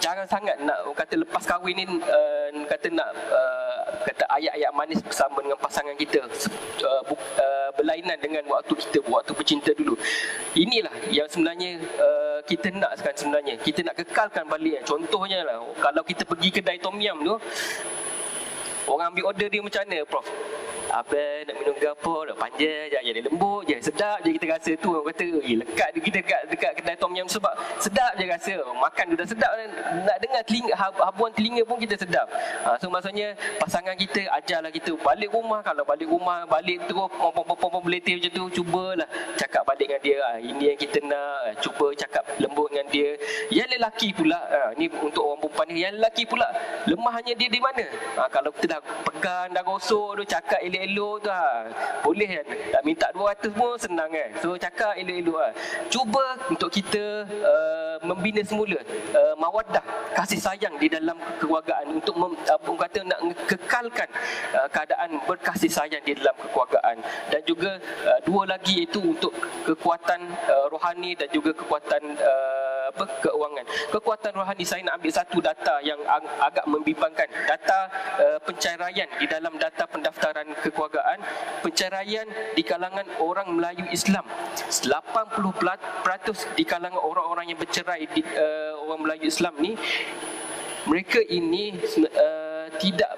jarang 0.00 0.26
sangat 0.26 0.56
nak 0.62 0.78
kata 0.96 1.20
lepas 1.20 1.42
kahwin 1.44 1.74
ni 1.76 1.84
uh, 1.86 2.48
kata 2.66 2.88
nak 2.90 3.08
uh, 3.30 3.82
kata 4.04 4.24
ayat-ayat 4.36 4.72
manis 4.74 5.00
bersama 5.04 5.38
dengan 5.44 5.58
pasangan 5.60 5.94
kita 5.94 6.24
uh, 6.24 7.02
uh, 7.12 7.68
berlainan 7.76 8.16
dengan 8.18 8.42
waktu 8.48 8.72
kita 8.76 8.98
waktu 9.06 9.32
bercinta 9.36 9.70
dulu. 9.76 9.94
Inilah 10.56 10.92
yang 11.12 11.28
sebenarnya 11.30 11.78
uh, 12.00 12.38
kita 12.46 12.72
nak 12.74 12.98
sekarang 12.98 13.18
sebenarnya. 13.18 13.54
Kita 13.60 13.80
nak 13.86 13.96
kekalkan 14.00 14.44
balik. 14.48 14.82
Contohnya 14.88 15.44
lah 15.44 15.62
kalau 15.78 16.02
kita 16.02 16.26
pergi 16.26 16.48
kedai 16.50 16.78
tom 16.82 16.98
yum 16.98 17.20
tu 17.22 17.34
orang 18.90 19.14
ambil 19.14 19.30
order 19.30 19.46
dia 19.46 19.62
macam 19.62 19.82
mana 19.86 20.02
prof? 20.02 20.26
Apa 20.90 21.46
nak 21.46 21.54
minum 21.62 21.74
ke 21.78 21.86
apa 21.86 22.14
nak 22.26 22.36
panjang 22.36 22.90
je 22.90 22.98
jadi 22.98 23.20
lembut 23.30 23.62
je. 23.66 23.76
Sedap 23.78 24.18
je 24.26 24.34
kita 24.34 24.46
rasa 24.50 24.72
tu 24.76 24.90
orang 24.90 25.06
kata 25.14 25.26
eh 25.46 25.54
lekat 25.62 25.88
kita 25.94 26.18
dekat 26.20 26.42
dekat 26.50 26.72
kedai 26.82 26.96
tom 26.98 27.14
yum. 27.14 27.28
Sebab 27.30 27.54
sedap 27.78 28.12
je 28.18 28.24
rasa. 28.26 28.54
Makan 28.60 29.04
dah 29.14 29.26
sedap 29.26 29.52
nak 30.04 30.18
dengar 30.18 30.42
telinga 30.44 30.74
habuan 30.76 31.30
telinga 31.32 31.62
pun 31.62 31.78
kita 31.78 31.94
sedap. 31.94 32.26
Ha, 32.66 32.74
so 32.82 32.90
maksudnya 32.90 33.38
pasangan 33.62 33.94
kita 33.94 34.26
ajarlah 34.42 34.74
kita 34.74 34.98
balik 34.98 35.30
rumah. 35.30 35.62
Kalau 35.62 35.86
balik 35.86 36.10
rumah 36.10 36.42
balik 36.50 36.82
terus 36.90 37.06
pom-pom-pom 37.14 37.82
beletir 37.82 38.18
macam 38.18 38.30
tu 38.34 38.44
cubalah 38.60 39.08
cakap 39.38 39.62
balik 39.62 39.86
dengan 39.86 40.02
dia. 40.02 40.18
Ha, 40.26 40.30
ini 40.42 40.74
yang 40.74 40.78
kita 40.78 40.98
nak 41.06 41.62
cuba 41.62 41.94
cakap 41.94 42.26
lembut 42.42 42.66
dengan 42.74 42.86
dia. 42.90 43.14
Yang 43.54 43.78
lelaki 43.78 44.08
pula 44.10 44.40
ha, 44.50 44.60
ni 44.74 44.90
untuk 44.90 45.22
orang 45.22 45.40
perempuan 45.46 45.66
ni 45.70 45.80
yang 45.86 45.94
lelaki 45.96 46.26
pula 46.26 46.48
lemahnya 46.90 47.32
dia 47.38 47.48
di 47.48 47.60
mana? 47.62 47.84
Ha, 48.18 48.26
kalau 48.32 48.50
kita 48.50 48.76
dah 48.76 48.80
pegang 49.06 49.48
dah 49.54 49.62
gosok 49.62 50.18
tu 50.18 50.24
cakap 50.26 50.58
elok 50.60 50.79
elok 50.88 51.26
tu 51.26 51.30
ha. 51.30 51.68
Boleh 52.00 52.28
kan 52.40 52.46
Tak 52.72 52.82
minta 52.86 53.06
200 53.12 53.52
pun 53.52 53.74
senang 53.76 54.10
kan 54.10 54.28
So 54.40 54.56
cakap 54.56 54.96
elok-elok 54.96 55.38
ha. 55.40 55.48
Cuba 55.92 56.24
untuk 56.48 56.70
kita 56.72 57.26
uh, 57.28 57.96
Membina 58.00 58.40
semula 58.40 58.80
uh, 59.12 59.34
Mawadah 59.36 59.84
Kasih 60.16 60.40
sayang 60.40 60.74
di 60.80 60.88
dalam 60.88 61.16
kekeluargaan 61.36 62.00
Untuk 62.00 62.14
mem, 62.16 62.32
uh, 62.34 62.76
kata 62.76 63.00
nak 63.04 63.20
kekalkan 63.44 64.08
uh, 64.56 64.66
Keadaan 64.72 65.20
berkasih 65.28 65.70
sayang 65.70 66.02
di 66.02 66.16
dalam 66.16 66.34
kekeluargaan 66.40 66.96
Dan 67.28 67.42
juga 67.44 67.76
uh, 68.08 68.18
Dua 68.24 68.48
lagi 68.48 68.88
itu 68.88 69.00
untuk 69.00 69.32
kekuatan 69.64 70.20
uh, 70.48 70.66
Rohani 70.72 71.12
dan 71.14 71.28
juga 71.32 71.52
kekuatan 71.52 72.02
uh, 72.16 72.70
apa 72.90 73.04
keuangan. 73.22 73.64
Kekuatan 73.94 74.32
rohani 74.34 74.64
saya 74.66 74.82
nak 74.82 74.98
ambil 74.98 75.12
satu 75.14 75.38
data 75.38 75.74
yang 75.86 76.00
ag- 76.02 76.34
agak 76.42 76.66
membimbangkan. 76.66 77.28
Data 77.46 77.78
uh, 78.18 78.38
penceraian 78.42 79.08
di 79.14 79.26
dalam 79.30 79.54
data 79.56 79.86
pendaftaran 79.86 80.50
kekeluargaan, 80.70 81.18
penceraian 81.60 82.26
di 82.54 82.62
kalangan 82.62 83.04
orang 83.18 83.50
Melayu 83.52 83.84
Islam. 83.90 84.24
80% 84.56 86.56
di 86.56 86.64
kalangan 86.64 87.02
orang-orang 87.02 87.52
yang 87.52 87.58
bercerai 87.58 88.06
di 88.10 88.22
uh, 88.22 88.80
orang 88.86 89.00
Melayu 89.04 89.26
Islam 89.28 89.54
ni 89.58 89.74
mereka 90.88 91.20
ini 91.28 91.76
uh, 91.76 92.66
tidak 92.80 93.12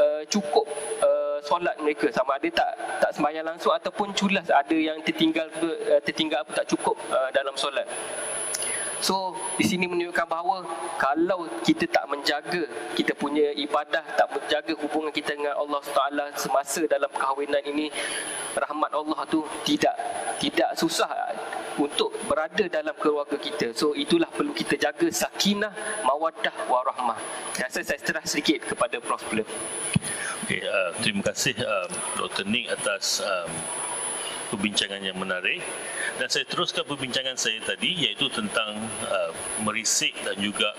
uh, 0.00 0.22
cukup 0.26 0.66
uh, 1.04 1.38
solat 1.46 1.76
mereka. 1.78 2.10
Sama 2.10 2.40
ada 2.40 2.48
tak 2.50 2.70
tak 2.98 3.10
sembahyang 3.14 3.46
langsung 3.46 3.70
ataupun 3.70 4.10
culas. 4.16 4.50
Ada 4.50 4.74
yang 4.74 4.98
tertinggal 5.06 5.46
uh, 5.62 6.00
tertinggal 6.02 6.42
apa 6.42 6.64
tak 6.64 6.66
cukup 6.72 6.98
uh, 7.12 7.30
dalam 7.30 7.54
solat 7.54 7.86
So 9.06 9.38
di 9.54 9.62
sini 9.62 9.86
menunjukkan 9.86 10.26
bahawa 10.26 10.66
kalau 10.98 11.46
kita 11.62 11.86
tak 11.86 12.10
menjaga 12.10 12.66
kita 12.98 13.14
punya 13.14 13.54
ibadah, 13.54 14.02
tak 14.18 14.26
menjaga 14.34 14.74
hubungan 14.82 15.14
kita 15.14 15.38
dengan 15.38 15.54
Allah 15.54 15.78
Taala 15.94 16.34
semasa 16.34 16.82
dalam 16.90 17.06
kahwinan 17.14 17.62
ini, 17.70 17.86
rahmat 18.58 18.90
Allah 18.90 19.22
tu 19.30 19.46
tidak 19.62 19.94
tidak 20.42 20.74
susah 20.74 21.06
untuk 21.78 22.10
berada 22.26 22.66
dalam 22.66 22.98
keluarga 22.98 23.38
kita. 23.38 23.70
So 23.78 23.94
itulah 23.94 24.26
perlu 24.26 24.50
kita 24.50 24.74
jaga 24.74 25.06
sakinah, 25.06 26.02
mawaddah, 26.02 26.66
warahmah. 26.66 27.14
Rasa 27.54 27.86
saya 27.86 28.02
serah 28.02 28.26
sedikit 28.26 28.74
kepada 28.74 28.98
Prof. 28.98 29.22
Okay, 30.46 30.62
uh, 30.66 30.90
terima 30.98 31.22
kasih 31.30 31.54
uh, 31.62 31.86
Dr. 32.18 32.42
Ning 32.42 32.66
atas 32.74 33.22
um, 33.22 33.50
perbincangan 34.48 35.02
yang 35.02 35.18
menarik 35.18 35.62
dan 36.16 36.28
saya 36.30 36.46
teruskan 36.46 36.86
perbincangan 36.86 37.34
saya 37.34 37.58
tadi 37.62 37.92
iaitu 38.06 38.30
tentang 38.32 38.78
uh, 39.04 39.30
merisik 39.66 40.14
dan 40.22 40.38
juga 40.38 40.72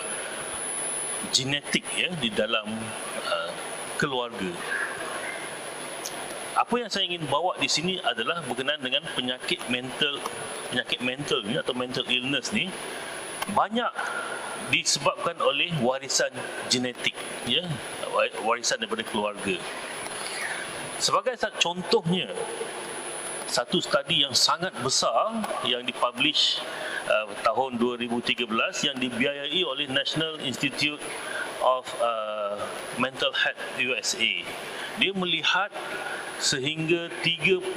genetik 1.35 1.83
ya 1.93 2.09
di 2.17 2.29
dalam 2.31 2.67
uh, 3.27 3.51
keluarga. 3.99 4.51
Apa 6.57 6.73
yang 6.81 6.89
saya 6.89 7.05
ingin 7.05 7.29
bawa 7.29 7.53
di 7.61 7.69
sini 7.69 8.01
adalah 8.01 8.41
berkenaan 8.41 8.81
dengan 8.81 9.05
penyakit 9.13 9.61
mental 9.69 10.17
penyakit 10.73 10.99
mental 11.05 11.39
ni 11.45 11.53
atau 11.53 11.73
mental 11.77 12.03
illness 12.09 12.49
ni 12.49 12.67
banyak 13.53 13.91
disebabkan 14.73 15.37
oleh 15.39 15.71
warisan 15.79 16.33
genetik 16.67 17.15
ya 17.47 17.63
warisan 18.43 18.81
daripada 18.81 19.05
keluarga. 19.05 19.55
Sebagai 20.97 21.37
contohnya 21.61 22.33
satu 23.47 23.79
studi 23.79 24.27
yang 24.27 24.35
sangat 24.35 24.75
besar 24.83 25.31
yang 25.63 25.81
dipublish 25.87 26.59
uh, 27.07 27.31
tahun 27.41 27.79
2013 27.79 28.43
yang 28.83 28.97
dibiayai 28.99 29.61
oleh 29.63 29.87
National 29.87 30.35
Institute 30.43 30.99
of 31.63 31.87
uh, 32.03 32.59
Mental 32.99 33.31
Health 33.31 33.63
USA. 33.79 34.33
Dia 34.99 35.11
melihat 35.15 35.71
sehingga 36.37 37.09
33,000 37.25 37.73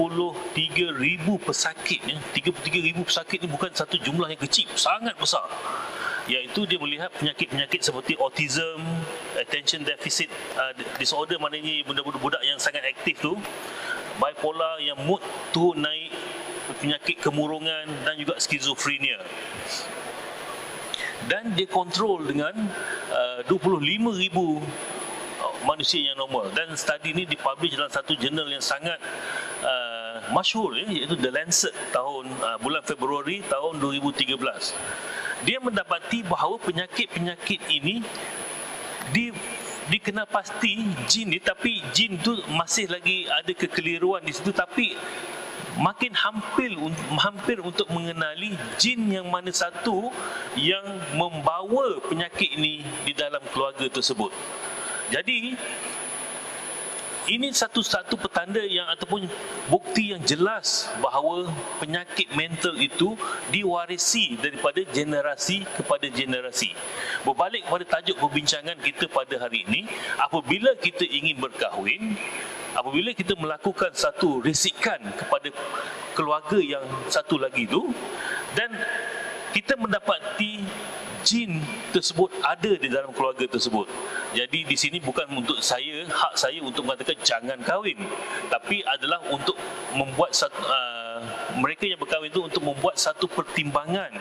pesakit 1.40 2.00
ya. 2.04 2.18
33,000 2.37 3.09
pesakit 3.09 3.38
ni 3.40 3.48
bukan 3.48 3.72
satu 3.72 3.96
jumlah 3.96 4.28
yang 4.28 4.40
kecil, 4.40 4.68
sangat 4.76 5.16
besar. 5.16 5.48
Iaitu 6.28 6.68
dia 6.68 6.76
melihat 6.76 7.09
penyakit-penyakit 7.16 7.80
seperti 7.80 8.14
autism, 8.20 8.85
attention 9.40 9.83
deficit 9.83 10.28
uh, 10.61 10.76
disorder 11.00 11.40
maknanya 11.40 11.80
budak-budak 11.88 12.44
yang 12.44 12.61
sangat 12.61 12.85
aktif 12.85 13.16
tu 13.18 13.35
bipolar 14.20 14.76
yang 14.85 15.00
mood 15.09 15.24
tu 15.50 15.72
naik 15.72 16.12
penyakit 16.78 17.18
kemurungan 17.18 17.88
dan 18.04 18.14
juga 18.20 18.37
skizofrenia. 18.37 19.18
Dan 21.26 21.52
dia 21.56 21.68
kontrol 21.68 22.24
dengan 22.24 22.52
uh, 23.12 23.40
25,000 23.48 24.33
uh, 24.37 24.61
manusia 25.64 26.12
yang 26.12 26.16
normal. 26.20 26.52
Dan 26.52 26.76
studi 26.76 27.16
ini 27.16 27.24
dipublish 27.24 27.76
dalam 27.76 27.92
satu 27.92 28.14
jurnal 28.16 28.48
yang 28.48 28.62
sangat 28.62 28.96
uh, 29.64 30.30
masyhur 30.33 30.76
ya, 30.78 30.85
iaitu 30.87 31.16
The 31.18 31.33
Lancet 31.33 31.74
tahun 31.90 32.28
uh, 32.40 32.56
bulan 32.62 32.85
Februari 32.85 33.42
tahun 33.48 33.80
2013 33.83 34.37
dia 35.44 35.56
mendapati 35.56 36.20
bahawa 36.24 36.61
penyakit-penyakit 36.61 37.61
ini 37.72 38.04
di 39.11 39.33
dikenal 39.90 40.31
pasti 40.31 40.79
jin 41.11 41.35
ni 41.35 41.42
tapi 41.42 41.83
jin 41.90 42.14
tu 42.22 42.38
masih 42.55 42.87
lagi 42.87 43.26
ada 43.26 43.50
kekeliruan 43.50 44.22
di 44.22 44.31
situ 44.31 44.55
tapi 44.55 44.94
makin 45.79 46.14
hampir 46.14 46.70
hampir 47.18 47.59
untuk 47.59 47.90
mengenali 47.90 48.55
jin 48.79 49.07
yang 49.11 49.26
mana 49.26 49.50
satu 49.50 50.14
yang 50.55 50.83
membawa 51.18 51.98
penyakit 52.07 52.55
ini 52.55 52.87
di 53.03 53.12
dalam 53.14 53.42
keluarga 53.50 53.87
tersebut. 53.90 54.31
Jadi 55.11 55.59
ini 57.28 57.52
satu-satu 57.52 58.16
petanda 58.16 58.62
yang 58.64 58.88
ataupun 58.88 59.28
bukti 59.68 60.16
yang 60.16 60.22
jelas 60.24 60.88
bahawa 61.04 61.50
penyakit 61.76 62.33
mental 62.33 62.72
itu 62.80 63.12
diwarisi 63.52 64.40
daripada 64.40 64.80
generasi 64.88 65.66
kepada 65.76 66.09
generasi. 66.09 66.72
berbalik 67.26 67.68
kepada 67.68 67.85
tajuk 67.98 68.16
perbincangan 68.16 68.78
kita 68.80 69.04
pada 69.12 69.37
hari 69.37 69.68
ini 69.68 69.85
apabila 70.16 70.72
kita 70.80 71.04
ingin 71.04 71.37
berkahwin 71.37 72.16
apabila 72.72 73.12
kita 73.12 73.37
melakukan 73.37 73.92
satu 73.92 74.40
resikan 74.40 75.00
kepada 75.18 75.52
keluarga 76.14 76.56
yang 76.56 76.85
satu 77.12 77.37
lagi 77.37 77.66
itu 77.66 77.92
dan 78.56 78.70
kita 79.50 79.74
mendapati 79.74 80.62
jin 81.22 81.61
tersebut 81.92 82.30
ada 82.40 82.72
di 82.76 82.88
dalam 82.88 83.12
keluarga 83.12 83.44
tersebut. 83.46 83.87
Jadi 84.30 84.62
di 84.62 84.76
sini 84.78 84.98
bukan 85.02 85.26
untuk 85.35 85.59
saya, 85.59 86.06
hak 86.06 86.35
saya 86.38 86.62
untuk 86.62 86.87
mengatakan 86.87 87.18
jangan 87.22 87.59
kahwin. 87.66 87.98
Tapi 88.46 88.83
adalah 88.87 89.20
untuk 89.28 89.59
membuat 89.94 90.33
satu, 90.33 90.61
uh, 90.62 91.20
mereka 91.59 91.85
yang 91.87 91.98
berkahwin 91.98 92.30
itu 92.30 92.42
untuk 92.46 92.62
membuat 92.62 92.96
satu 92.96 93.26
pertimbangan 93.26 94.14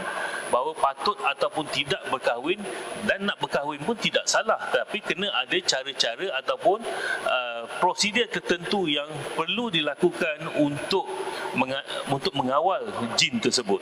bahawa 0.49 0.73
patut 0.73 1.13
ataupun 1.21 1.69
tidak 1.69 2.01
berkahwin 2.09 2.57
dan 3.05 3.29
nak 3.29 3.37
berkahwin 3.37 3.79
pun 3.85 3.93
tidak 3.95 4.25
salah. 4.25 4.57
Tapi 4.73 4.99
kena 5.05 5.29
ada 5.29 5.57
cara-cara 5.61 6.27
ataupun 6.41 6.81
uh, 7.25 7.63
prosedur 7.77 8.25
tertentu 8.27 8.89
yang 8.89 9.07
perlu 9.37 9.69
dilakukan 9.69 10.57
untuk 10.57 11.05
menga- 11.53 11.85
untuk 12.09 12.33
mengawal 12.33 12.81
jin 13.13 13.37
tersebut 13.37 13.81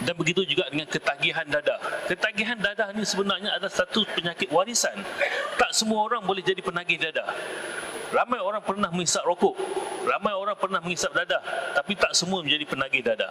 dan 0.00 0.14
begitu 0.16 0.44
juga 0.48 0.64
dengan 0.72 0.88
ketagihan 0.88 1.44
dadah. 1.44 1.78
Ketagihan 2.08 2.56
dadah 2.56 2.88
ni 2.96 3.04
sebenarnya 3.04 3.52
adalah 3.56 3.72
satu 3.72 4.04
penyakit 4.16 4.48
warisan. 4.48 4.96
Tak 5.60 5.76
semua 5.76 6.08
orang 6.08 6.24
boleh 6.24 6.40
jadi 6.40 6.60
penagih 6.64 6.96
dadah. 6.96 7.28
Ramai 8.10 8.40
orang 8.42 8.64
pernah 8.64 8.90
menghisap 8.90 9.22
rokok. 9.22 9.54
Ramai 10.08 10.34
orang 10.34 10.56
pernah 10.58 10.80
menghisap 10.82 11.12
dadah. 11.12 11.40
Tapi 11.76 11.92
tak 11.94 12.16
semua 12.16 12.42
menjadi 12.42 12.64
penagih 12.66 13.02
dadah. 13.06 13.30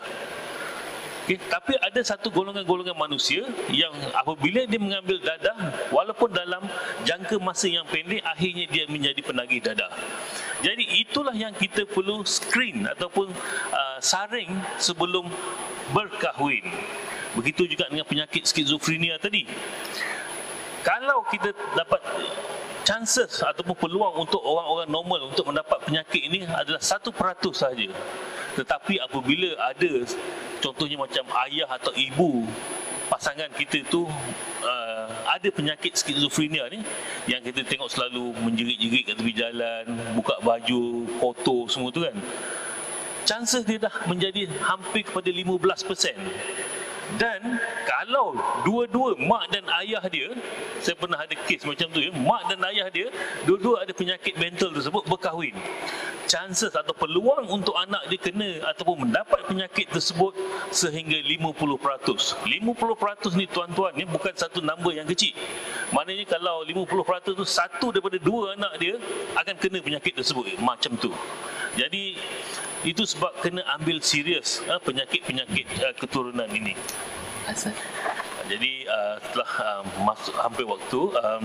Okay. 1.29 1.37
Tapi 1.45 1.77
ada 1.77 2.01
satu 2.01 2.33
golongan-golongan 2.33 2.97
manusia 2.97 3.45
yang 3.69 3.93
apabila 4.17 4.65
dia 4.65 4.81
mengambil 4.81 5.21
dadah, 5.21 5.77
walaupun 5.93 6.33
dalam 6.33 6.65
jangka 7.05 7.37
masa 7.37 7.69
yang 7.69 7.85
pendek, 7.85 8.25
akhirnya 8.25 8.65
dia 8.65 8.89
menjadi 8.89 9.21
penagih 9.21 9.61
dadah. 9.61 9.93
Jadi 10.65 10.89
itulah 11.05 11.37
yang 11.37 11.53
kita 11.53 11.85
perlu 11.85 12.25
screen 12.25 12.89
ataupun 12.89 13.29
uh, 13.69 13.97
saring 14.01 14.57
sebelum 14.81 15.29
berkahwin. 15.93 16.65
Begitu 17.37 17.77
juga 17.77 17.85
dengan 17.93 18.09
penyakit 18.09 18.49
skizofrenia 18.49 19.21
tadi. 19.21 19.45
Kalau 20.81 21.25
kita 21.27 21.51
dapat 21.75 22.01
chances 22.87 23.43
ataupun 23.45 23.75
peluang 23.77 24.25
untuk 24.25 24.41
orang-orang 24.41 24.89
normal 24.89 25.19
untuk 25.29 25.45
mendapat 25.45 25.77
penyakit 25.85 26.21
ini 26.25 26.47
adalah 26.49 26.81
satu 26.81 27.13
peratus 27.13 27.61
sahaja. 27.61 27.91
Tetapi 28.57 28.97
apabila 28.97 29.53
ada 29.61 29.91
contohnya 30.57 30.97
macam 30.97 31.23
ayah 31.47 31.69
atau 31.69 31.93
ibu 31.93 32.49
pasangan 33.09 33.49
kita 33.57 33.81
tu 33.89 34.05
uh, 34.05 35.09
ada 35.25 35.49
penyakit 35.49 35.97
skizofrenia 35.97 36.69
ni 36.69 36.85
yang 37.25 37.41
kita 37.41 37.65
tengok 37.65 37.89
selalu 37.89 38.37
menjerit-jerit 38.45 39.03
kat 39.09 39.15
tepi 39.17 39.33
jalan, 39.33 39.85
buka 40.13 40.37
baju, 40.45 41.09
foto 41.17 41.65
semua 41.65 41.89
tu 41.89 42.05
kan 42.05 42.13
chances 43.29 43.61
dia 43.61 43.77
dah 43.77 43.93
menjadi 44.09 44.49
hampir 44.65 45.05
kepada 45.05 45.29
15%. 45.29 46.17
Dan 47.17 47.57
kalau 47.89 48.37
dua-dua 48.61 49.17
mak 49.17 49.49
dan 49.49 49.65
ayah 49.81 50.03
dia, 50.11 50.29
saya 50.77 50.93
pernah 50.93 51.17
ada 51.17 51.33
kes 51.33 51.65
macam 51.65 51.89
tu 51.89 51.97
ya, 52.03 52.13
mak 52.13 52.53
dan 52.53 52.61
ayah 52.69 52.85
dia 52.93 53.09
dua-dua 53.49 53.81
ada 53.81 53.93
penyakit 53.95 54.37
mental 54.37 54.69
tersebut 54.69 55.03
berkahwin. 55.09 55.55
Chances 56.29 56.69
atau 56.69 56.93
peluang 56.93 57.49
untuk 57.49 57.73
anak 57.73 58.05
dia 58.05 58.21
kena 58.21 58.61
ataupun 58.69 59.09
mendapat 59.09 59.49
penyakit 59.49 59.89
tersebut 59.89 60.37
sehingga 60.69 61.17
50%. 61.25 62.45
50% 62.45 63.33
ni 63.33 63.49
tuan-tuan 63.49 63.97
ni 63.97 64.05
bukan 64.05 64.37
satu 64.37 64.61
number 64.61 64.93
yang 64.93 65.09
kecil. 65.09 65.33
Maknanya 65.89 66.29
kalau 66.29 66.61
50% 66.61 67.33
tu 67.33 67.45
satu 67.49 67.89
daripada 67.89 68.21
dua 68.21 68.53
anak 68.53 68.77
dia 68.77 68.93
akan 69.33 69.55
kena 69.57 69.81
penyakit 69.81 70.13
tersebut 70.21 70.45
macam 70.61 70.93
tu. 71.01 71.09
Jadi 71.73 72.13
itu 72.87 73.03
sebab 73.03 73.31
kena 73.43 73.63
ambil 73.79 73.99
serius 73.99 74.63
uh, 74.71 74.79
penyakit-penyakit 74.79 75.67
uh, 75.83 75.93
keturunan 75.99 76.47
ini. 76.47 76.75
Asal. 77.49 77.73
Jadi 78.49 78.87
uh, 78.89 79.15
setelah 79.21 79.51
uh, 79.61 79.83
masuk 80.05 80.35
hampir 80.41 80.65
waktu, 80.65 81.01
um, 81.21 81.43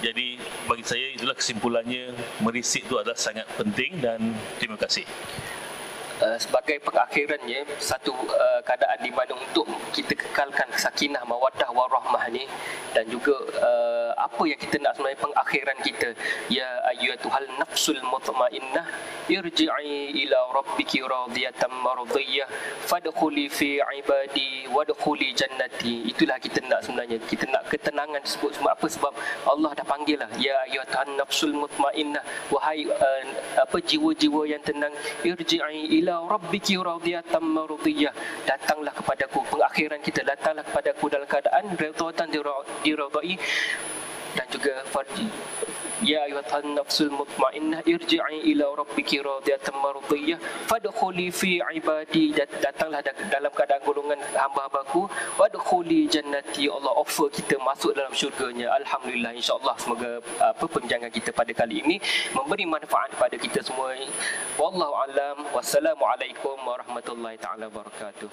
jadi 0.00 0.40
bagi 0.64 0.84
saya 0.86 1.06
itulah 1.12 1.36
kesimpulannya 1.36 2.16
merisik 2.40 2.88
itu 2.88 2.96
adalah 2.96 3.18
sangat 3.18 3.44
penting 3.60 4.00
dan 4.00 4.32
terima 4.56 4.80
kasih. 4.80 5.04
Uh, 6.20 6.36
sebagai 6.36 6.76
pengakhirannya 6.84 7.64
satu 7.80 8.12
uh, 8.12 8.60
keadaan 8.60 9.00
di 9.00 9.08
mana 9.08 9.32
untuk 9.40 9.64
kita 9.88 10.12
kekalkan 10.12 10.68
sakinah 10.76 11.24
mawaddah 11.24 11.72
warahmah 11.72 12.28
ni 12.28 12.44
dan 12.92 13.08
juga 13.08 13.32
uh, 13.56 14.12
apa 14.20 14.42
yang 14.44 14.60
kita 14.60 14.76
nak 14.84 15.00
sebenarnya 15.00 15.16
pengakhiran 15.16 15.78
kita. 15.80 16.08
Ya 16.52 16.68
ayyatuhal 16.92 17.48
nafsul 17.56 17.96
mutmainnah 18.04 18.84
irji'i 19.32 20.28
ila 20.28 20.60
rabbiki 20.60 21.00
radiyatan 21.00 21.72
mardiyah 21.80 22.52
fadkhuli 22.84 23.48
fi 23.48 23.80
ibadi 23.80 24.68
wadkhuli 24.68 25.32
jannati. 25.32 26.04
Itulah 26.04 26.36
kita 26.36 26.60
nak 26.68 26.84
sebenarnya. 26.84 27.16
Kita 27.24 27.48
nak 27.48 27.64
ketenangan 27.72 28.20
sebut 28.28 28.60
sebab 28.60 28.76
apa? 28.76 28.86
Sebab 28.92 29.12
Allah 29.48 29.72
dah 29.72 29.86
panggil 29.88 30.20
lah 30.20 30.28
ya 30.36 30.52
ayyatuhan 30.68 31.16
nafsul 31.16 31.56
mutmainnah 31.56 32.20
wahai 32.52 32.84
uh, 32.84 33.24
apa 33.56 33.80
jiwa-jiwa 33.80 34.44
yang 34.44 34.60
tenang 34.60 34.92
irji'i 35.24 35.96
ila 36.04 36.09
ila 36.10 36.26
rabbiki 36.26 36.74
radiyatan 36.74 37.38
mardiyah 37.38 38.10
datanglah 38.42 38.90
kepadaku. 38.90 39.46
Pengakhiran 39.46 40.02
kita 40.02 40.26
datanglah 40.26 40.66
kepadaku 40.66 41.06
dalam 41.06 41.28
keadaan 41.30 41.64
redatan 41.78 42.26
diradai 42.82 43.38
dan 44.34 44.46
juga 44.50 44.74
farji 44.90 45.26
يا 46.02 46.24
أيها 46.24 46.58
النفس 46.58 47.00
المطمئنة 47.00 47.78
ارجعي 47.88 48.40
إلى 48.40 48.64
ربك 48.64 49.14
راضية 49.14 49.66
مرضية 49.74 50.38
فادخلي 50.68 51.30
fi 51.30 51.62
ibadi 51.72 52.34
datanglah 52.34 53.00
dalam 53.30 53.52
keadaan 53.54 53.80
golongan 53.86 54.18
hamba-hambaku 54.34 55.08
wadkhuli 55.38 56.10
jannati 56.10 56.68
Allah 56.68 56.92
offer 56.96 57.30
kita 57.32 57.56
masuk 57.62 57.94
dalam 57.96 58.12
syurganya. 58.12 58.68
Alhamdulillah 58.82 59.32
insyaAllah 59.32 59.76
semoga 59.78 60.20
apa 60.42 60.64
penjangan 60.66 61.08
kita 61.08 61.30
pada 61.32 61.52
kali 61.54 61.80
ini 61.80 61.96
memberi 62.34 62.66
manfaat 62.66 63.14
kepada 63.14 63.36
kita 63.40 63.60
semua. 63.64 63.94
Wallahu 64.60 64.94
alam 65.06 65.36
Wassalamualaikum 65.54 66.56
warahmatullahi 66.66 67.38
ta'ala 67.40 67.70
wabarakatuh. 67.72 68.28